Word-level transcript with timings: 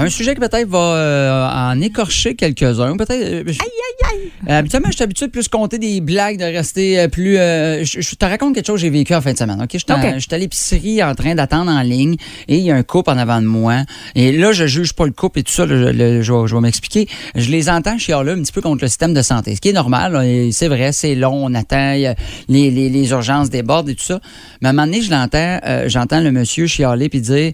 Un 0.00 0.08
sujet 0.10 0.34
qui 0.34 0.40
peut-être 0.40 0.68
va 0.68 0.78
euh, 0.78 1.48
en 1.48 1.80
écorcher 1.80 2.34
quelques-uns. 2.34 2.96
Peut-être. 2.96 3.12
euh, 3.12 3.42
je- 3.46 3.58
Euh, 4.48 4.58
habituellement, 4.58 4.88
je 4.90 4.94
suis 4.94 5.04
habitué 5.04 5.26
de 5.26 5.30
plus 5.30 5.46
compter 5.48 5.78
des 5.78 6.00
blagues, 6.00 6.38
de 6.38 6.44
rester 6.44 7.06
plus. 7.08 7.36
euh, 7.38 7.84
je, 7.84 8.00
je 8.00 8.14
te 8.14 8.24
raconte 8.24 8.54
quelque 8.54 8.66
chose 8.66 8.76
que 8.76 8.80
j'ai 8.80 8.90
vécu 8.90 9.14
en 9.14 9.20
fin 9.20 9.32
de 9.32 9.38
semaine. 9.38 9.60
Ok, 9.62 9.76
en- 9.92 10.18
j'étais 10.18 10.34
à 10.34 10.38
l'épicerie 10.38 11.02
en 11.02 11.14
train 11.14 11.34
d'attendre 11.34 11.70
en 11.70 11.82
ligne 11.82 12.16
et 12.48 12.56
il 12.56 12.62
y 12.64 12.70
a 12.70 12.76
un 12.76 12.82
couple 12.82 13.10
en 13.10 13.18
avant 13.18 13.40
de 13.40 13.46
moi. 13.46 13.82
Et 14.14 14.32
là, 14.32 14.52
je 14.52 14.66
juge 14.66 14.94
pas 14.94 15.04
le 15.06 15.12
couple 15.12 15.40
et 15.40 15.42
tout 15.42 15.52
ça. 15.52 15.66
là, 15.66 15.76
je, 15.76 15.84
le- 15.96 16.22
je 16.22 16.32
vais, 16.32 16.46
je 16.48 16.54
vais 16.54 16.60
m'expliquer. 16.60 17.06
Je 17.34 17.50
les 17.50 17.68
entends 17.68 17.98
chialer 17.98 18.32
un 18.32 18.42
petit 18.42 18.52
peu 18.52 18.62
contre 18.62 18.82
le 18.82 18.88
système 18.88 19.12
de 19.14 19.22
santé, 19.22 19.54
ce 19.54 19.60
qui 19.60 19.68
est 19.68 19.72
normal. 19.74 20.18
C'est 20.52 20.68
vrai, 20.68 20.92
c'est 20.92 21.14
long, 21.14 21.44
on 21.44 21.54
attend, 21.54 21.92
les, 21.92 22.14
les- 22.70 22.88
les 22.88 23.10
urgences 23.10 23.50
débordent 23.50 23.90
et 23.90 23.94
tout 23.94 24.04
ça. 24.04 24.20
Mais 24.62 24.68
à 24.68 24.70
un 24.70 24.72
moment 24.72 24.86
donné, 24.86 25.02
je 25.02 25.10
l'entends, 25.10 25.60
j'entends 25.86 26.20
le 26.20 26.32
monsieur 26.32 26.66
chialer 26.66 27.08
puis 27.08 27.20
dire 27.20 27.52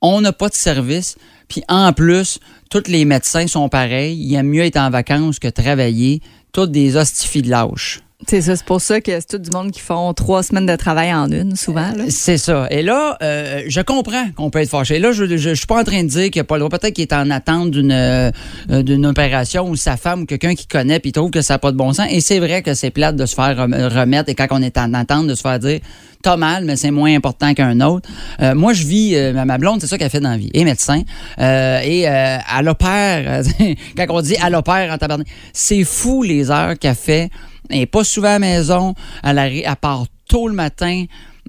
on 0.00 0.20
n'a 0.20 0.32
pas 0.32 0.48
de 0.48 0.54
service. 0.54 1.16
Puis 1.48 1.62
en 1.68 1.92
plus, 1.92 2.38
tous 2.70 2.88
les 2.88 3.04
médecins 3.04 3.46
sont 3.46 3.68
pareils. 3.68 4.16
Il 4.18 4.34
aime 4.34 4.48
mieux 4.48 4.62
être 4.62 4.76
en 4.76 4.90
vacances 4.90 5.38
que 5.38 5.48
travailler. 5.48 6.20
Toutes 6.52 6.72
des 6.72 6.96
hostifies 6.96 7.42
de 7.42 7.50
lâches. 7.50 8.00
C'est 8.26 8.42
ça, 8.42 8.56
c'est 8.56 8.64
pour 8.64 8.80
ça 8.80 9.00
que 9.00 9.12
c'est 9.12 9.28
tout 9.28 9.38
du 9.38 9.48
monde 9.56 9.70
qui 9.70 9.78
font 9.80 10.12
trois 10.12 10.42
semaines 10.42 10.66
de 10.66 10.74
travail 10.74 11.14
en 11.14 11.30
une, 11.30 11.54
souvent. 11.54 11.92
C'est 12.08 12.36
ça. 12.36 12.66
Et 12.68 12.82
là, 12.82 13.16
euh, 13.22 13.62
je 13.68 13.80
comprends 13.80 14.28
qu'on 14.34 14.50
peut 14.50 14.58
être 14.58 14.68
fâché. 14.70 14.98
Là, 14.98 15.12
je 15.12 15.22
ne 15.22 15.54
suis 15.54 15.66
pas 15.66 15.80
en 15.80 15.84
train 15.84 16.02
de 16.02 16.08
dire 16.08 16.24
qu'il 16.24 16.34
n'y 16.34 16.40
a 16.40 16.44
pas 16.44 16.56
le 16.56 16.64
droit. 16.64 16.76
Peut-être 16.78 16.94
qu'il 16.94 17.02
est 17.02 17.12
en 17.12 17.30
attente 17.30 17.70
d'une 17.70 17.92
euh, 17.92 18.30
d'une 18.68 19.06
opération 19.06 19.68
ou 19.68 19.76
sa 19.76 19.96
femme 19.96 20.22
ou 20.22 20.26
quelqu'un 20.26 20.56
qui 20.56 20.66
connaît 20.66 20.98
puis 20.98 21.12
trouve 21.12 21.30
que 21.30 21.42
ça 21.42 21.54
n'a 21.54 21.58
pas 21.58 21.70
de 21.70 21.76
bon 21.76 21.92
sens. 21.92 22.08
Et 22.10 22.20
c'est 22.20 22.40
vrai 22.40 22.62
que 22.62 22.74
c'est 22.74 22.90
plate 22.90 23.14
de 23.14 23.24
se 23.24 23.36
faire 23.36 23.56
rem- 23.56 23.72
remettre 23.74 24.28
et 24.30 24.34
quand 24.34 24.48
on 24.50 24.62
est 24.62 24.76
en 24.78 24.92
attente 24.94 25.28
de 25.28 25.36
se 25.36 25.40
faire 25.42 25.60
dire 25.60 25.78
t'as 26.20 26.36
mal, 26.36 26.64
mais 26.64 26.74
c'est 26.74 26.90
moins 26.90 27.14
important 27.14 27.54
qu'un 27.54 27.80
autre. 27.80 28.08
Euh, 28.42 28.52
moi, 28.56 28.72
je 28.72 28.84
vis, 28.84 29.14
euh, 29.14 29.32
ma- 29.44 29.56
blonde, 29.58 29.80
c'est 29.80 29.86
ça 29.86 29.96
qu'elle 29.96 30.10
fait 30.10 30.18
dans 30.18 30.32
la 30.32 30.36
vie, 30.36 30.50
et 30.52 30.64
médecin. 30.64 31.02
Euh, 31.38 31.80
et 31.84 32.08
euh, 32.08 32.38
elle 32.58 32.68
opère, 32.68 33.42
quand 33.96 34.06
on 34.10 34.20
dit 34.20 34.34
elle 34.44 34.56
opère 34.56 34.92
en 34.92 34.98
tabarnak, 34.98 35.28
c'est 35.52 35.84
fou 35.84 36.24
les 36.24 36.50
heures 36.50 36.76
qu'elle 36.76 36.96
fait. 36.96 37.30
Elle 37.70 37.78
n'est 37.80 37.86
pas 37.86 38.04
souvent 38.04 38.28
à 38.28 38.32
la 38.32 38.38
maison, 38.38 38.94
elle, 39.22 39.38
elle 39.38 39.76
part 39.80 40.04
tôt 40.28 40.48
le 40.48 40.54
matin. 40.54 41.04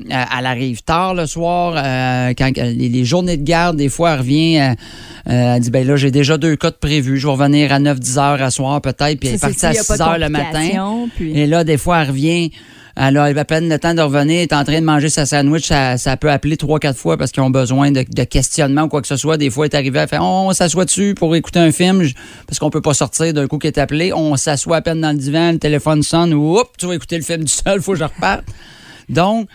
Euh, 0.10 0.24
elle 0.40 0.46
arrive 0.46 0.82
tard 0.84 1.14
le 1.14 1.26
soir. 1.26 1.74
euh, 1.76 2.34
quand 2.38 2.58
euh, 2.58 2.64
les, 2.72 2.88
les 2.88 3.04
journées 3.04 3.36
de 3.36 3.44
garde, 3.44 3.76
des 3.76 3.90
fois, 3.90 4.12
elle 4.14 4.20
revient. 4.20 4.58
euh, 4.60 4.72
euh, 5.30 5.56
elle 5.56 5.62
dit 5.62 5.72
ben 5.72 5.86
là, 5.86 5.98
j'ai 5.98 6.10
déjà 6.10 6.38
deux 6.38 6.56
cas 6.56 6.72
de 6.72 6.78
prévus. 6.78 7.18
Je 7.18 7.28
vais 7.28 7.34
revenir 7.34 7.74
à 7.74 7.80
9-10 7.80 8.18
heures 8.18 8.42
à 8.42 8.50
soir 8.50 8.80
peut-être. 8.80 9.20
Puis 9.20 9.28
elle 9.28 9.36
est 9.36 9.38
partie 9.42 9.66
à 9.66 9.72
il 9.72 9.76
y 9.76 9.80
a 9.80 9.84
6 9.84 9.88
pas 9.90 9.98
de 9.98 10.02
heures 10.04 10.18
le 10.20 10.30
matin. 10.30 10.70
puis- 11.18 11.38
Et 11.38 11.48
là, 11.48 11.66
des 11.66 11.78
fois, 11.78 12.02
elle 12.02 12.08
revient. 12.10 12.52
Elle 13.02 13.16
a 13.16 13.24
à 13.24 13.46
peine 13.46 13.70
le 13.70 13.80
temps 13.80 13.94
de 13.94 14.02
revenir, 14.02 14.40
elle 14.40 14.44
est 14.44 14.54
en 14.54 14.66
train 14.66 14.82
de 14.82 14.86
manger 14.86 15.08
sa 15.08 15.26
sandwich, 15.26 15.68
ça, 15.68 16.18
peut 16.18 16.30
appeler 16.30 16.58
trois, 16.58 16.80
quatre 16.80 16.98
fois 16.98 17.16
parce 17.16 17.32
qu'ils 17.32 17.42
ont 17.42 17.50
besoin 17.50 17.92
de, 17.92 18.02
questionnement 18.26 18.84
ou 18.84 18.88
quoi 18.90 19.02
que 19.02 19.08
ce 19.08 19.16
soit. 19.16 19.38
Des 19.38 19.50
fois, 19.50 19.68
elle 19.68 19.72
est 19.72 19.76
arrivée 19.76 20.00
à 20.00 20.08
faire 20.08 20.22
Oh, 20.22 20.48
on 20.50 20.52
s'assoit 20.52 20.84
dessus 20.84 21.16
pour 21.16 21.34
écouter 21.34 21.60
un 21.60 21.72
film? 21.72 22.06
Parce 22.46 22.60
qu'on 22.60 22.70
peut 22.70 22.82
pas 22.82 22.94
sortir 22.94 23.34
d'un 23.34 23.48
coup 23.48 23.58
qui 23.58 23.68
est 23.68 23.78
appelé. 23.78 24.12
On 24.12 24.36
s'assoit 24.36 24.78
à 24.78 24.82
peine 24.82 25.00
dans 25.00 25.14
le 25.14 25.18
divan, 25.18 25.54
le 25.54 25.60
téléphone 25.60 26.04
sonne, 26.04 26.34
ou 26.34 26.62
tu 26.78 26.88
vas 26.88 26.96
écouter 26.96 27.16
le 27.16 27.24
film 27.24 27.46
du 27.46 27.54
seul, 27.54 27.82
faut 27.82 27.94
que 27.94 28.00
je 28.00 28.04
reparte. 28.04 28.44
Donc, 29.08 29.48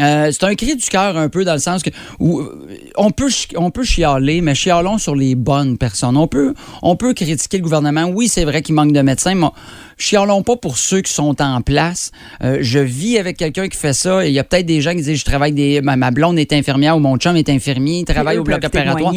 euh, 0.00 0.30
c'est 0.32 0.44
un 0.44 0.54
cri 0.54 0.76
du 0.76 0.86
cœur 0.86 1.16
un 1.16 1.28
peu 1.28 1.44
dans 1.44 1.54
le 1.54 1.58
sens 1.58 1.82
que 1.82 1.90
où, 2.18 2.40
euh, 2.40 2.66
on 2.96 3.10
peut 3.10 3.30
on 3.56 3.70
peut 3.70 3.84
chialer, 3.84 4.40
mais 4.40 4.54
chialons 4.54 4.98
sur 4.98 5.14
les 5.14 5.34
bonnes 5.34 5.78
personnes. 5.78 6.16
On 6.16 6.28
peut 6.28 6.54
on 6.82 6.96
peut 6.96 7.14
critiquer 7.14 7.58
le 7.58 7.62
gouvernement. 7.62 8.04
Oui, 8.04 8.28
c'est 8.28 8.44
vrai 8.44 8.62
qu'il 8.62 8.74
manque 8.74 8.92
de 8.92 9.02
médecins, 9.02 9.34
mais 9.34 9.48
chialons 9.96 10.42
pas 10.42 10.56
pour 10.56 10.78
ceux 10.78 11.00
qui 11.00 11.12
sont 11.12 11.40
en 11.40 11.60
place. 11.60 12.12
Euh, 12.42 12.58
je 12.60 12.78
vis 12.78 13.18
avec 13.18 13.36
quelqu'un 13.36 13.68
qui 13.68 13.76
fait 13.76 13.92
ça. 13.92 14.24
et 14.24 14.28
Il 14.28 14.34
y 14.34 14.38
a 14.38 14.44
peut-être 14.44 14.66
des 14.66 14.80
gens 14.80 14.92
qui 14.92 15.02
disent 15.02 15.18
je 15.18 15.24
travaille 15.24 15.52
des 15.52 15.80
ma, 15.80 15.96
ma 15.96 16.10
blonde 16.10 16.38
est 16.38 16.52
infirmière 16.52 16.96
ou 16.96 17.00
mon 17.00 17.16
chum 17.16 17.36
est 17.36 17.48
infirmier, 17.48 18.00
il 18.00 18.04
travaille 18.04 18.38
au 18.38 18.44
bloc 18.44 18.64
opératoire. 18.64 19.12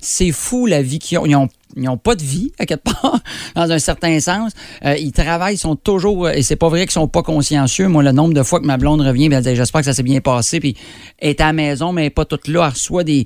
C'est 0.00 0.32
fou 0.32 0.66
la 0.66 0.82
vie 0.82 0.98
qu'ils 0.98 1.18
ont. 1.18 1.26
Ils 1.26 1.36
ont 1.36 1.48
ils 1.76 1.82
n'ont 1.84 1.96
pas 1.96 2.14
de 2.14 2.22
vie, 2.22 2.52
à 2.58 2.66
quelque 2.66 2.84
part, 2.84 3.18
dans 3.54 3.70
un 3.70 3.78
certain 3.78 4.18
sens. 4.20 4.52
Euh, 4.84 4.96
ils 4.96 5.12
travaillent, 5.12 5.54
ils 5.54 5.58
sont 5.58 5.76
toujours. 5.76 6.28
Et 6.30 6.42
c'est 6.42 6.56
pas 6.56 6.68
vrai 6.68 6.82
qu'ils 6.82 6.92
sont 6.92 7.08
pas 7.08 7.22
consciencieux. 7.22 7.88
Moi, 7.88 8.02
le 8.02 8.12
nombre 8.12 8.34
de 8.34 8.42
fois 8.42 8.60
que 8.60 8.66
ma 8.66 8.76
blonde 8.76 9.00
revient, 9.00 9.28
elle 9.32 9.42
dit 9.42 9.56
J'espère 9.56 9.80
que 9.80 9.86
ça 9.86 9.92
s'est 9.92 10.02
bien 10.02 10.20
passé. 10.20 10.60
Puis 10.60 10.76
elle 11.18 11.30
est 11.30 11.40
à 11.40 11.46
la 11.46 11.52
maison, 11.52 11.92
mais 11.92 12.10
pas 12.10 12.24
toute 12.24 12.48
là. 12.48 12.64
Elle 12.66 12.72
reçoit 12.74 13.02
des, 13.04 13.24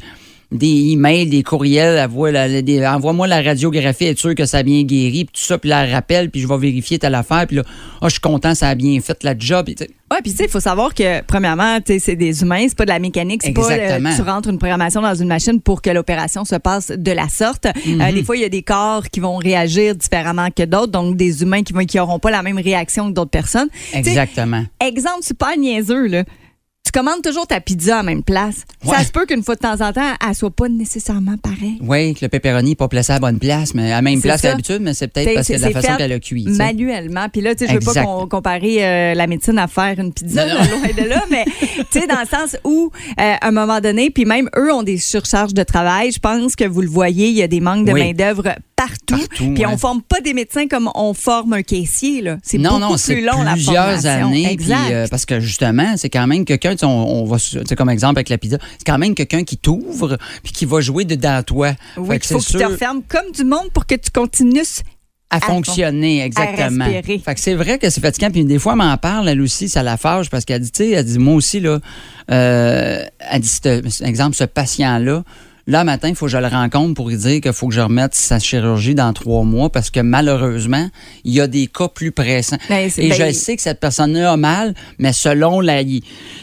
des 0.50 0.91
emails, 0.92 1.26
des 1.28 1.42
courriels. 1.42 2.08
Voit 2.08 2.31
la- 2.32 2.97
Envoie-moi 2.97 3.26
la 3.26 3.42
radiographie, 3.42 4.06
être 4.06 4.19
sûr 4.19 4.34
que 4.34 4.47
ça 4.47 4.58
a 4.58 4.62
bien 4.62 4.82
guéri. 4.82 5.25
Puis 5.26 5.34
tout 5.41 5.47
ça, 5.47 5.58
puis 5.58 5.70
elle 5.70 5.92
rappelle, 5.92 6.31
puis 6.31 6.41
je 6.41 6.48
vais 6.48 6.56
vérifier 6.58 6.98
telle 6.98 7.14
affaire. 7.14 7.47
Puis 7.47 7.56
là, 7.56 7.64
Ah, 8.00 8.06
je 8.08 8.12
suis 8.12 8.20
content, 8.20 8.54
ça 8.54 8.69
a 8.69 8.75
bien 8.75 8.98
fait 9.00 9.22
la 9.25 9.34
job. 9.38 9.66
Puis, 9.66 9.75
tu 9.75 9.84
sais, 9.84 9.91
Ouais, 10.10 10.19
puis 10.22 10.30
tu 10.30 10.38
sais, 10.38 10.44
il 10.44 10.50
faut 10.50 10.60
savoir 10.60 10.94
que, 10.94 11.22
premièrement, 11.22 11.78
tu 11.80 11.92
sais, 11.92 11.98
c'est 11.98 12.16
des 12.16 12.41
humains, 12.42 12.64
c'est 12.66 12.76
pas 12.76 12.84
de 12.84 12.91
la 12.91 12.98
mécanique, 12.98 13.42
c'est 13.42 13.52
pas 13.52 13.60
Exactement. 13.70 14.08
euh, 14.08 14.16
tu 14.16 14.22
rentres 14.22 14.48
une 14.48 14.58
programmation 14.58 15.02
dans 15.02 15.14
une 15.14 15.28
machine 15.28 15.60
pour 15.60 15.82
que 15.82 15.91
l'opération 15.91 16.44
se 16.46 16.56
passe 16.56 16.91
de 16.91 17.12
la 17.12 17.28
sorte. 17.28 17.66
Euh, 17.66 18.12
des 18.12 18.24
fois, 18.24 18.36
il 18.36 18.41
y 18.41 18.44
a 18.44 18.48
des 18.48 18.62
corps 18.62 19.08
qui 19.10 19.20
vont 19.20 19.36
réagir 19.36 19.94
différemment 19.94 20.48
que 20.50 20.62
d'autres, 20.64 20.92
donc 20.92 21.16
des 21.16 21.42
humains 21.42 21.62
qui 21.62 21.72
vont 21.74 21.84
qui 21.84 22.00
auront 22.00 22.19
pas 22.19 22.30
la 22.30 22.42
même 22.42 22.58
réaction 22.58 23.08
que 23.08 23.14
d'autres 23.14 23.30
personnes. 23.30 23.69
Exactement. 23.92 24.64
exemple 24.80 25.22
super 25.22 25.56
niaiseux, 25.58 26.06
là. 26.06 26.25
Commandes 26.98 27.22
toujours 27.22 27.47
ta 27.47 27.60
pizza 27.60 27.94
à 27.94 27.97
la 27.98 28.03
même 28.03 28.25
place. 28.25 28.62
Ouais. 28.84 28.97
Ça 28.97 29.04
se 29.04 29.12
peut 29.12 29.25
qu'une 29.25 29.44
fois 29.44 29.54
de 29.54 29.60
temps 29.60 29.81
en 29.86 29.92
temps, 29.92 30.14
elle 30.28 30.34
soit 30.34 30.50
pas 30.50 30.69
nécessairement 30.69 31.36
pareille. 31.36 31.78
Oui, 31.81 32.12
que 32.14 32.25
le 32.25 32.28
pepperoni 32.28 32.70
n'est 32.70 32.75
pas 32.75 32.88
placé 32.88 33.12
à 33.12 33.16
la 33.16 33.20
bonne 33.20 33.38
place, 33.38 33.72
mais 33.75 33.92
à 33.92 33.97
la 33.97 34.03
même 34.03 34.20
place 34.20 34.42
l'habitude, 34.42 34.81
mais 34.81 34.94
c'est 34.94 35.06
peut-être 35.06 35.32
parce 35.34 35.47
que 35.47 35.53
de 35.53 35.60
la 35.60 35.70
façon 35.70 35.94
qu'elle 35.97 36.10
a 36.12 36.19
cuit. 36.19 36.44
Manuellement. 36.48 37.28
Puis 37.32 37.41
là, 37.41 37.54
tu 37.54 37.66
sais, 37.66 37.72
je 37.72 37.78
veux 37.78 37.92
pas 37.94 38.03
qu'on- 38.03 38.26
comparer 38.26 38.84
euh, 38.84 39.14
la 39.14 39.28
médecine 39.28 39.58
à 39.60 39.69
faire 39.69 39.94
une 40.00 40.12
pizza, 40.12 40.44
Non, 40.44 40.54
là, 40.54 40.60
loin 40.70 41.04
de 41.04 41.08
là, 41.08 41.25
mais 41.31 41.44
tu 41.92 42.00
sais, 42.00 42.06
dans 42.08 42.19
le 42.20 42.26
sens 42.26 42.56
où, 42.64 42.91
euh, 43.20 43.34
à 43.41 43.47
un 43.47 43.53
moment 43.53 43.81
donné, 43.81 44.10
puis 44.10 44.25
même 44.25 44.50
eux 44.56 44.72
ont 44.75 44.82
des 44.82 44.98
surcharges 44.98 45.54
de 45.54 45.62
travail. 45.62 46.10
Je 46.10 46.19
pense 46.19 46.56
que 46.56 46.64
vous 46.64 46.81
le 46.81 46.88
voyez, 46.88 47.28
il 47.28 47.37
y 47.37 47.42
a 47.42 47.48
des 47.48 47.60
manques 47.60 47.87
de 47.87 47.92
Oui. 47.92 48.00
main-d'œuvre 48.00 48.42
partout. 48.75 49.16
Partout, 49.19 49.26
Puis 49.54 49.64
ouais. 49.64 49.66
on 49.66 49.76
forme 49.76 50.03
pas 50.03 50.20
des 50.20 50.34
médecins 50.34 50.69
comme 50.69 50.88
on 50.94 51.12
forme 51.14 51.53
un 51.54 51.62
caissier. 51.62 52.22
là. 52.22 52.37
C'est 52.44 52.58
Non, 52.58 52.78
beaucoup 52.78 52.92
non, 52.92 52.97
c'est 52.97 53.14
plus 53.16 53.25
long, 53.25 53.42
la 53.42 53.53
plusieurs 53.53 54.06
années. 54.06 54.42
puis, 54.44 54.53
Exact. 54.53 54.91
euh, 54.92 55.06
parce 55.10 55.26
que 55.26 55.41
justement, 55.41 55.97
c'est 55.97 56.10
quand 56.10 56.26
même 56.28 56.44
quelqu'un, 56.44 56.72
tu 56.72 56.78
sais, 56.78 56.87
on, 56.88 57.22
on 57.22 57.25
va, 57.25 57.38
tu 57.38 57.59
sais, 57.66 57.76
comme 57.76 57.91
exemple 57.91 58.19
avec 58.19 58.28
la 58.28 58.38
pizza, 58.38 58.59
c'est 58.78 58.84
quand 58.87 58.99
même 58.99 59.15
quelqu'un 59.15 59.44
qui 59.44 59.56
t'ouvre 59.56 60.16
puis 60.43 60.53
qui 60.53 60.65
va 60.65 60.81
jouer 60.81 61.04
dedans 61.04 61.43
toi. 61.43 61.72
oui, 61.97 62.09
Fait 62.09 62.16
il 62.16 62.21
que 62.21 62.26
faut 62.26 62.41
c'est 62.41 62.47
qu'ils 62.47 62.54
te 62.56 62.59
sûr 62.65 62.71
referment 62.71 63.03
comme 63.09 63.31
du 63.34 63.44
monde 63.44 63.71
pour 63.72 63.87
que 63.87 63.94
tu 63.94 64.10
continues 64.10 64.62
à 65.31 65.41
fonctionner, 65.41 66.22
exactement. 66.25 66.87
respirer. 66.87 67.19
Fait 67.19 67.34
que 67.34 67.41
c'est 67.41 67.54
vrai 67.54 67.78
que 67.78 67.91
c'est 67.91 68.00
fatigant. 68.00 68.31
Puis 68.31 68.44
des 68.47 68.59
fois, 68.59 68.72
elle 68.72 68.78
m'en 68.78 68.97
parle, 68.97 69.28
elle 69.28 69.43
aussi, 69.43 69.69
ça 69.69 69.82
la 69.82 69.99
fâche 69.99 70.31
parce 70.31 70.47
qu'elle 70.47 70.62
dit, 70.62 70.71
tu 70.72 70.84
sais, 70.84 70.91
elle 70.93 71.04
dit, 71.04 71.19
moi 71.19 71.34
aussi, 71.34 71.60
là, 71.60 71.81
euh, 72.31 73.05
elle 73.31 73.41
dit, 73.43 73.49
ce- 73.49 74.05
exemple, 74.05 74.35
ce 74.37 74.44
patient-là, 74.44 75.23
là, 75.69 75.85
matin, 75.85 76.09
il 76.09 76.15
faut 76.15 76.26
que 76.26 76.32
je 76.32 76.38
le 76.38 76.47
rencontre 76.47 76.94
pour 76.94 77.11
lui 77.11 77.17
dire 77.17 77.41
qu'il 77.41 77.53
faut 77.53 77.69
que 77.69 77.75
je 77.75 77.81
remette 77.81 78.15
sa 78.15 78.38
chirurgie 78.38 78.94
dans 78.94 79.12
trois 79.12 79.44
mois 79.44 79.70
parce 79.70 79.91
que 79.91 80.00
malheureusement, 80.00 80.88
il 81.25 81.35
y 81.35 81.41
a 81.41 81.47
des 81.47 81.67
cas 81.67 81.88
plus 81.88 82.11
pressants. 82.11 82.56
Ben, 82.69 82.91
Et 82.97 83.11
ben, 83.11 83.15
je 83.15 83.32
sais 83.32 83.55
que 83.55 83.62
cette 83.62 83.79
personne-là 83.79 84.32
a 84.32 84.37
mal, 84.37 84.75
mais 84.99 85.12
selon 85.12 85.61
la, 85.61 85.82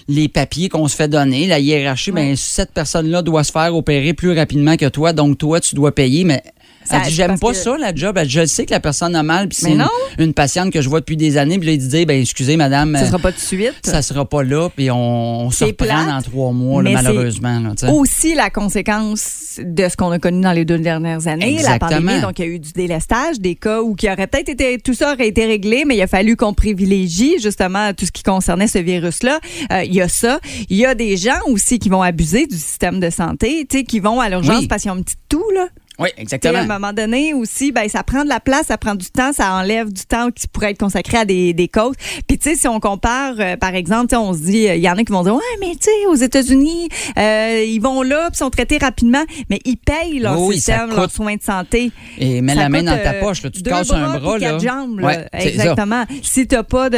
les 0.07 0.27
papiers 0.29 0.69
qu'on 0.69 0.87
se 0.87 0.95
fait 0.95 1.07
donner, 1.07 1.47
la 1.47 1.59
hiérarchie, 1.59 2.11
ben, 2.11 2.35
cette 2.35 2.71
personne-là 2.71 3.23
doit 3.23 3.43
se 3.43 3.51
faire 3.51 3.75
opérer 3.75 4.13
plus 4.13 4.37
rapidement 4.37 4.77
que 4.77 4.87
toi, 4.87 5.11
donc 5.11 5.39
toi, 5.39 5.59
tu 5.59 5.73
dois 5.73 5.93
payer, 5.93 6.23
mais 6.23 6.43
Ça- 6.85 6.97
Elle 6.97 7.03
dit, 7.09 7.15
j'aime 7.15 7.39
pas 7.39 7.49
que- 7.49 7.55
ça, 7.57 7.77
la 7.77 7.93
job. 7.93 8.17
Elle 8.17 8.27
dit, 8.27 8.33
je 8.33 8.45
sais 8.45 8.65
que 8.65 8.71
la 8.71 8.79
personne 8.79 9.15
a 9.15 9.23
mal, 9.23 9.47
puis 9.49 9.57
c'est 9.61 9.71
une, 9.71 9.85
une 10.19 10.33
patiente 10.33 10.71
que 10.71 10.81
je 10.81 10.89
vois 10.89 10.99
depuis 10.99 11.17
des 11.17 11.37
années, 11.37 11.57
puis 11.57 11.67
là, 11.67 11.73
il 11.73 11.79
dit, 11.79 12.05
ben, 12.05 12.21
excusez, 12.21 12.57
madame, 12.57 12.95
Ça 12.95 13.03
euh, 13.03 13.07
sera 13.07 13.19
pas 13.19 13.31
tout 13.31 13.39
de 13.39 13.43
suite. 13.43 13.73
ça 13.83 14.01
sera 14.01 14.23
pas 14.25 14.43
là, 14.43 14.69
puis 14.69 14.91
on, 14.91 15.45
on 15.45 15.51
se 15.51 15.65
reprend 15.65 15.85
plate, 15.85 16.07
dans 16.07 16.21
trois 16.21 16.51
mois, 16.51 16.83
là, 16.83 16.91
malheureusement. 16.93 17.59
là, 17.59 17.91
aussi 17.91 18.35
la 18.35 18.49
conséquence 18.49 19.59
de 19.63 19.87
ce 19.89 19.95
qu'on 19.97 20.11
a 20.11 20.19
connu 20.19 20.41
dans 20.41 20.51
les 20.51 20.65
deux 20.65 20.77
dernières 20.77 21.27
années, 21.27 21.53
Exactement. 21.55 21.89
la 21.91 21.97
pandémie. 21.97 22.21
Donc, 22.21 22.39
il 22.39 22.45
y 22.45 22.45
a 22.45 22.51
eu 22.51 22.59
du 22.59 22.71
délestage, 22.71 23.39
des 23.39 23.55
cas 23.55 23.81
où 23.81 23.95
qui 23.95 24.07
aurait 24.09 24.27
peut-être 24.27 24.49
été, 24.49 24.77
tout 24.79 24.93
ça 24.93 25.13
aurait 25.13 25.27
été 25.27 25.45
réglé, 25.45 25.83
mais 25.85 25.95
il 25.95 26.01
a 26.01 26.07
fallu 26.07 26.35
qu'on 26.35 26.53
privilégie 26.53 27.35
justement 27.41 27.93
tout 27.93 28.05
ce 28.05 28.11
qui 28.11 28.21
concernait 28.23 28.67
ce 28.67 28.77
virus-là. 28.79 29.39
Euh, 29.71 29.83
il 29.83 29.93
y 29.95 30.01
a 30.01 30.07
ça. 30.09 30.39
Il 30.69 30.77
y 30.77 30.85
a 30.85 30.93
des 30.93 31.17
gens 31.17 31.39
aussi 31.47 31.79
qui 31.79 31.89
vont 31.89 32.01
abuser 32.01 32.47
du 32.47 32.57
système 32.57 32.99
de 32.99 33.09
santé, 33.09 33.65
tu 33.69 33.77
sais, 33.79 33.83
qui 33.83 33.99
vont 33.99 34.19
à 34.19 34.29
l'urgence 34.29 34.59
Oui. 34.59 34.67
parce 34.67 34.81
qu'ils 34.83 34.91
ont 34.91 34.95
un 34.95 35.01
petit 35.01 35.15
tout, 35.29 35.43
là. 35.53 35.67
Oui, 35.99 36.09
exactement. 36.17 36.57
à 36.59 36.61
un 36.61 36.65
moment 36.67 36.93
donné 36.93 37.33
aussi, 37.33 37.71
ben, 37.71 37.87
ça 37.87 38.03
prend 38.03 38.23
de 38.23 38.29
la 38.29 38.39
place, 38.39 38.67
ça 38.67 38.77
prend 38.77 38.95
du 38.95 39.05
temps, 39.07 39.31
ça 39.33 39.53
enlève 39.53 39.91
du 39.93 40.03
temps 40.05 40.29
qui 40.31 40.47
pourrait 40.47 40.71
être 40.71 40.79
consacré 40.79 41.17
à 41.17 41.25
des, 41.25 41.53
des 41.53 41.67
causes. 41.67 41.95
Puis, 42.27 42.37
tu 42.37 42.49
sais, 42.49 42.55
si 42.55 42.67
on 42.67 42.79
compare, 42.79 43.35
euh, 43.39 43.55
par 43.57 43.75
exemple, 43.75 44.07
tu 44.07 44.15
sais, 44.15 44.17
on 44.17 44.33
se 44.33 44.39
dit, 44.39 44.65
il 44.65 44.81
y 44.81 44.89
en 44.89 44.93
a 44.97 45.03
qui 45.03 45.11
vont 45.11 45.23
dire, 45.23 45.35
ouais, 45.35 45.41
mais 45.61 45.71
tu 45.73 45.83
sais, 45.83 46.05
aux 46.09 46.15
États-Unis, 46.15 46.89
euh, 47.17 47.63
ils 47.65 47.79
vont 47.79 48.01
là, 48.01 48.29
puis 48.29 48.37
sont 48.37 48.49
traités 48.49 48.77
rapidement, 48.77 49.23
mais 49.49 49.59
ils 49.65 49.77
payent 49.77 50.19
leur 50.19 50.39
Oui, 50.41 50.55
système, 50.55 50.89
leurs 50.89 51.11
soins 51.11 51.35
de 51.35 51.41
santé. 51.43 51.91
Et 52.17 52.41
mets 52.41 52.55
Ça 52.55 52.61
la 52.61 52.69
main 52.69 52.79
coûte, 52.79 52.87
dans 52.87 52.97
ta 53.03 53.13
euh, 53.13 53.19
poche, 53.21 53.43
là, 53.43 53.49
tu 53.49 53.63
te 53.63 53.69
casses 53.69 53.91
un 53.91 54.19
bras. 54.19 54.37
Là. 54.37 54.49
quatre 54.51 54.61
jambes, 54.63 54.99
là. 54.99 55.07
Ouais, 55.07 55.27
ça. 55.31 55.47
Exactement. 55.47 56.03
Si 56.23 56.47
tu 56.47 56.55
n'as 56.55 56.63
pas 56.63 56.89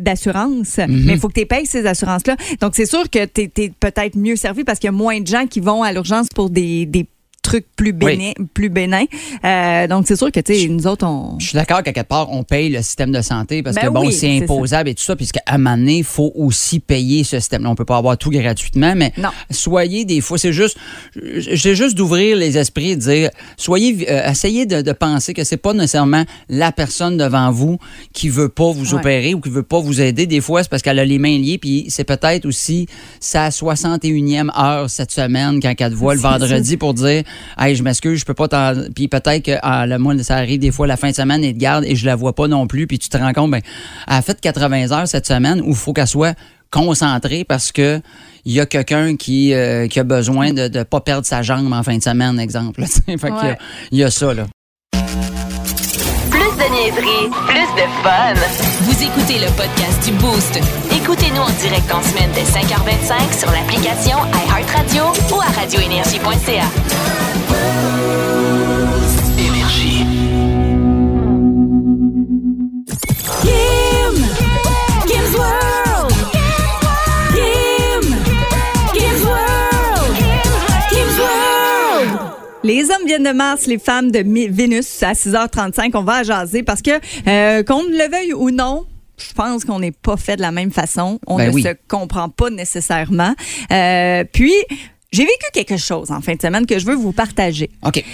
d'assurance, 0.00 0.78
Mhm. 0.78 1.04
mais 1.06 1.12
il 1.14 1.18
faut 1.18 1.28
que 1.28 1.38
tu 1.40 1.46
payes 1.46 1.66
ces 1.66 1.86
assurances-là. 1.86 2.36
Donc, 2.60 2.72
c'est 2.74 2.86
sûr 2.86 3.08
que 3.10 3.24
tu 3.26 3.42
es, 3.42 3.68
peut-être 3.78 4.16
mieux 4.16 4.36
servi 4.36 4.64
parce 4.64 4.78
qu'il 4.78 4.88
y 4.88 4.88
a 4.88 4.92
moins 4.92 5.20
de 5.20 5.26
gens 5.26 5.46
qui 5.46 5.60
vont 5.60 5.82
à 5.82 5.92
l'urgence 5.92 6.28
pour 6.34 6.50
des, 6.50 6.86
des 6.86 7.06
trucs 7.60 7.66
plus 7.76 7.92
bénins. 7.92 8.32
Plus 8.52 8.68
bénins. 8.68 9.04
Euh, 9.44 9.86
donc, 9.86 10.04
c'est 10.06 10.16
sûr 10.16 10.30
que, 10.32 10.40
tu 10.40 10.54
sais, 10.54 10.68
nous 10.68 10.86
autres, 10.86 11.06
on. 11.06 11.38
Je 11.38 11.46
suis 11.48 11.54
d'accord 11.56 11.82
qu'à 11.82 11.92
quelque 11.92 12.06
part, 12.08 12.30
on 12.32 12.42
paye 12.42 12.68
le 12.68 12.82
système 12.82 13.12
de 13.12 13.20
santé 13.22 13.62
parce 13.62 13.76
Ben 13.76 13.82
que, 13.82 13.88
bon, 13.90 14.06
oui, 14.06 14.12
c'est 14.12 14.38
imposable 14.38 14.88
et 14.90 14.94
tout 14.94 15.02
ça, 15.04 15.16
puisqu'à 15.16 15.40
un 15.46 15.58
moment 15.58 15.76
donné, 15.76 15.98
il 15.98 16.04
faut 16.04 16.32
aussi 16.34 16.80
payer 16.80 17.24
ce 17.24 17.38
système-là. 17.38 17.70
On 17.70 17.74
peut 17.74 17.84
pas 17.84 17.96
avoir 17.96 18.16
tout 18.18 18.30
gratuitement, 18.30 18.94
mais 18.96 19.12
Non. 19.16 19.30
soyez 19.50 20.04
des 20.04 20.20
fois, 20.20 20.38
c'est 20.38 20.52
juste, 20.52 20.76
j'ai 21.36 21.74
juste 21.74 21.96
d'ouvrir 21.96 22.36
les 22.36 22.58
esprits 22.58 22.90
et 22.90 22.96
de 22.96 23.00
dire, 23.00 23.30
soyez, 23.56 24.10
euh, 24.10 24.30
essayez 24.30 24.66
de, 24.66 24.82
de 24.82 24.92
penser 24.92 25.34
que 25.34 25.44
c'est 25.44 25.56
pas 25.56 25.72
nécessairement 25.72 26.24
la 26.48 26.72
personne 26.72 27.16
devant 27.16 27.50
vous 27.50 27.78
qui 28.12 28.28
veut 28.28 28.48
pas 28.48 28.70
vous 28.72 28.94
Ouais. 28.94 29.00
opérer 29.00 29.34
ou 29.34 29.40
qui 29.40 29.50
veut 29.50 29.62
pas 29.62 29.80
vous 29.80 30.00
aider. 30.00 30.26
Des 30.26 30.40
fois, 30.40 30.62
c'est 30.62 30.68
parce 30.68 30.82
qu'elle 30.82 30.98
a 30.98 31.04
les 31.04 31.18
mains 31.18 31.38
liées, 31.38 31.58
puis 31.58 31.86
c'est 31.88 32.04
peut-être 32.04 32.46
aussi 32.46 32.86
sa 33.20 33.50
61e 33.50 34.50
heure 34.58 34.90
cette 34.90 35.10
semaine 35.10 35.60
quand 35.60 35.74
elle 35.78 35.90
te 35.92 35.96
voit 35.96 36.14
le 36.14 36.20
ça. 36.20 36.30
vendredi 36.38 36.76
pour 36.76 36.94
dire, 36.94 37.22
hey, 37.58 37.74
je 37.76 37.82
m'excuse, 37.82 38.20
je 38.20 38.24
peux 38.24 38.34
pas 38.34 38.48
t'en. 38.48 38.74
Puis 38.94 39.08
peut-être 39.08 39.44
que 39.44 39.52
ah, 39.62 39.86
le 39.86 39.98
mois, 39.98 40.16
ça 40.22 40.36
arrive 40.36 40.60
des 40.60 40.70
fois 40.70 40.86
la 40.86 40.96
fin 40.96 41.10
de 41.10 41.14
semaine 41.14 41.42
et 41.44 41.52
te 41.52 41.58
garde 41.58 41.84
et 41.84 41.96
je 41.96 42.06
la 42.06 42.16
vois 42.16 42.34
pas 42.34 42.48
non 42.48 42.66
plus. 42.66 42.86
Puis 42.86 42.98
tu 42.98 43.08
te 43.08 43.16
rends 43.16 43.32
compte, 43.32 43.50
ben, 43.50 43.60
elle 44.08 44.14
a 44.14 44.22
fait 44.22 44.40
80 44.40 44.92
heures 44.92 45.08
cette 45.08 45.26
semaine 45.26 45.60
où 45.60 45.70
il 45.70 45.74
faut 45.76 45.92
qu'elle 45.92 46.06
soit 46.06 46.36
concentrée 46.70 47.44
parce 47.44 47.70
que 47.72 48.00
il 48.44 48.52
y 48.52 48.60
a 48.60 48.66
quelqu'un 48.66 49.16
qui, 49.16 49.54
euh, 49.54 49.86
qui 49.86 49.98
a 50.00 50.04
besoin 50.04 50.52
de 50.52 50.68
ne 50.68 50.82
pas 50.82 51.00
perdre 51.00 51.26
sa 51.26 51.40
jambe 51.42 51.72
en 51.72 51.82
fin 51.82 51.96
de 51.96 52.02
semaine, 52.02 52.38
exemple. 52.38 52.84
fait 53.06 53.16
qu'il 53.16 53.28
y 53.28 53.30
a- 53.50 53.58
il 53.92 53.98
y, 53.98 54.04
a 54.04 54.10
ça, 54.10 54.34
là. 54.34 54.46
Plus 54.92 56.40
de 56.40 56.72
niaiserie, 56.72 57.30
plus 57.46 57.82
de 57.82 57.86
fun. 58.02 58.34
Vous 58.82 59.02
écoutez 59.02 59.38
le 59.38 59.50
podcast 59.56 60.04
du 60.04 60.12
Boost. 60.18 60.60
Écoutez-nous 61.04 61.40
en 61.42 61.50
direct 61.60 61.92
en 61.92 62.02
semaine 62.02 62.30
dès 62.34 62.42
5h25 62.44 63.38
sur 63.38 63.50
l'application 63.50 64.16
iHeartRadio 64.48 65.02
ou 65.36 65.40
à 65.40 65.44
radioénergie.ca. 65.60 66.64
Énergie. 69.38 70.06
Kim! 73.42 74.24
Kim's 75.06 75.34
World! 75.36 76.14
Kim! 77.34 78.16
Kim's 78.94 79.22
World! 79.24 80.16
Kim's 80.90 81.18
World! 81.18 82.18
Les 82.62 82.84
hommes 82.90 83.06
viennent 83.06 83.24
de 83.24 83.32
Mars, 83.32 83.66
les 83.66 83.78
femmes 83.78 84.10
de 84.10 84.20
Mi- 84.22 84.48
Vénus 84.48 85.02
à 85.02 85.12
6h35. 85.12 85.90
On 85.94 86.02
va 86.02 86.14
à 86.14 86.22
jaser 86.22 86.62
parce 86.62 86.80
que, 86.80 86.92
euh, 87.28 87.62
qu'on 87.62 87.82
le 87.82 88.10
veuille 88.10 88.32
ou 88.32 88.50
non, 88.50 88.84
je 89.16 89.32
pense 89.32 89.64
qu'on 89.64 89.78
n'est 89.80 89.92
pas 89.92 90.16
fait 90.16 90.36
de 90.36 90.42
la 90.42 90.50
même 90.52 90.70
façon. 90.70 91.18
On 91.26 91.36
Ben 91.36 91.48
ne 91.48 91.54
oui. 91.54 91.62
se 91.62 91.68
comprend 91.88 92.28
pas 92.28 92.50
nécessairement. 92.50 93.34
Euh, 93.72 94.24
puis, 94.32 94.52
j'ai 95.12 95.22
vécu 95.24 95.46
quelque 95.52 95.76
chose 95.76 96.10
en 96.10 96.20
fin 96.20 96.34
de 96.34 96.40
semaine 96.42 96.66
que 96.66 96.78
je 96.78 96.86
veux 96.86 96.94
vous 96.96 97.12
partager. 97.12 97.70
OK. 97.84 98.04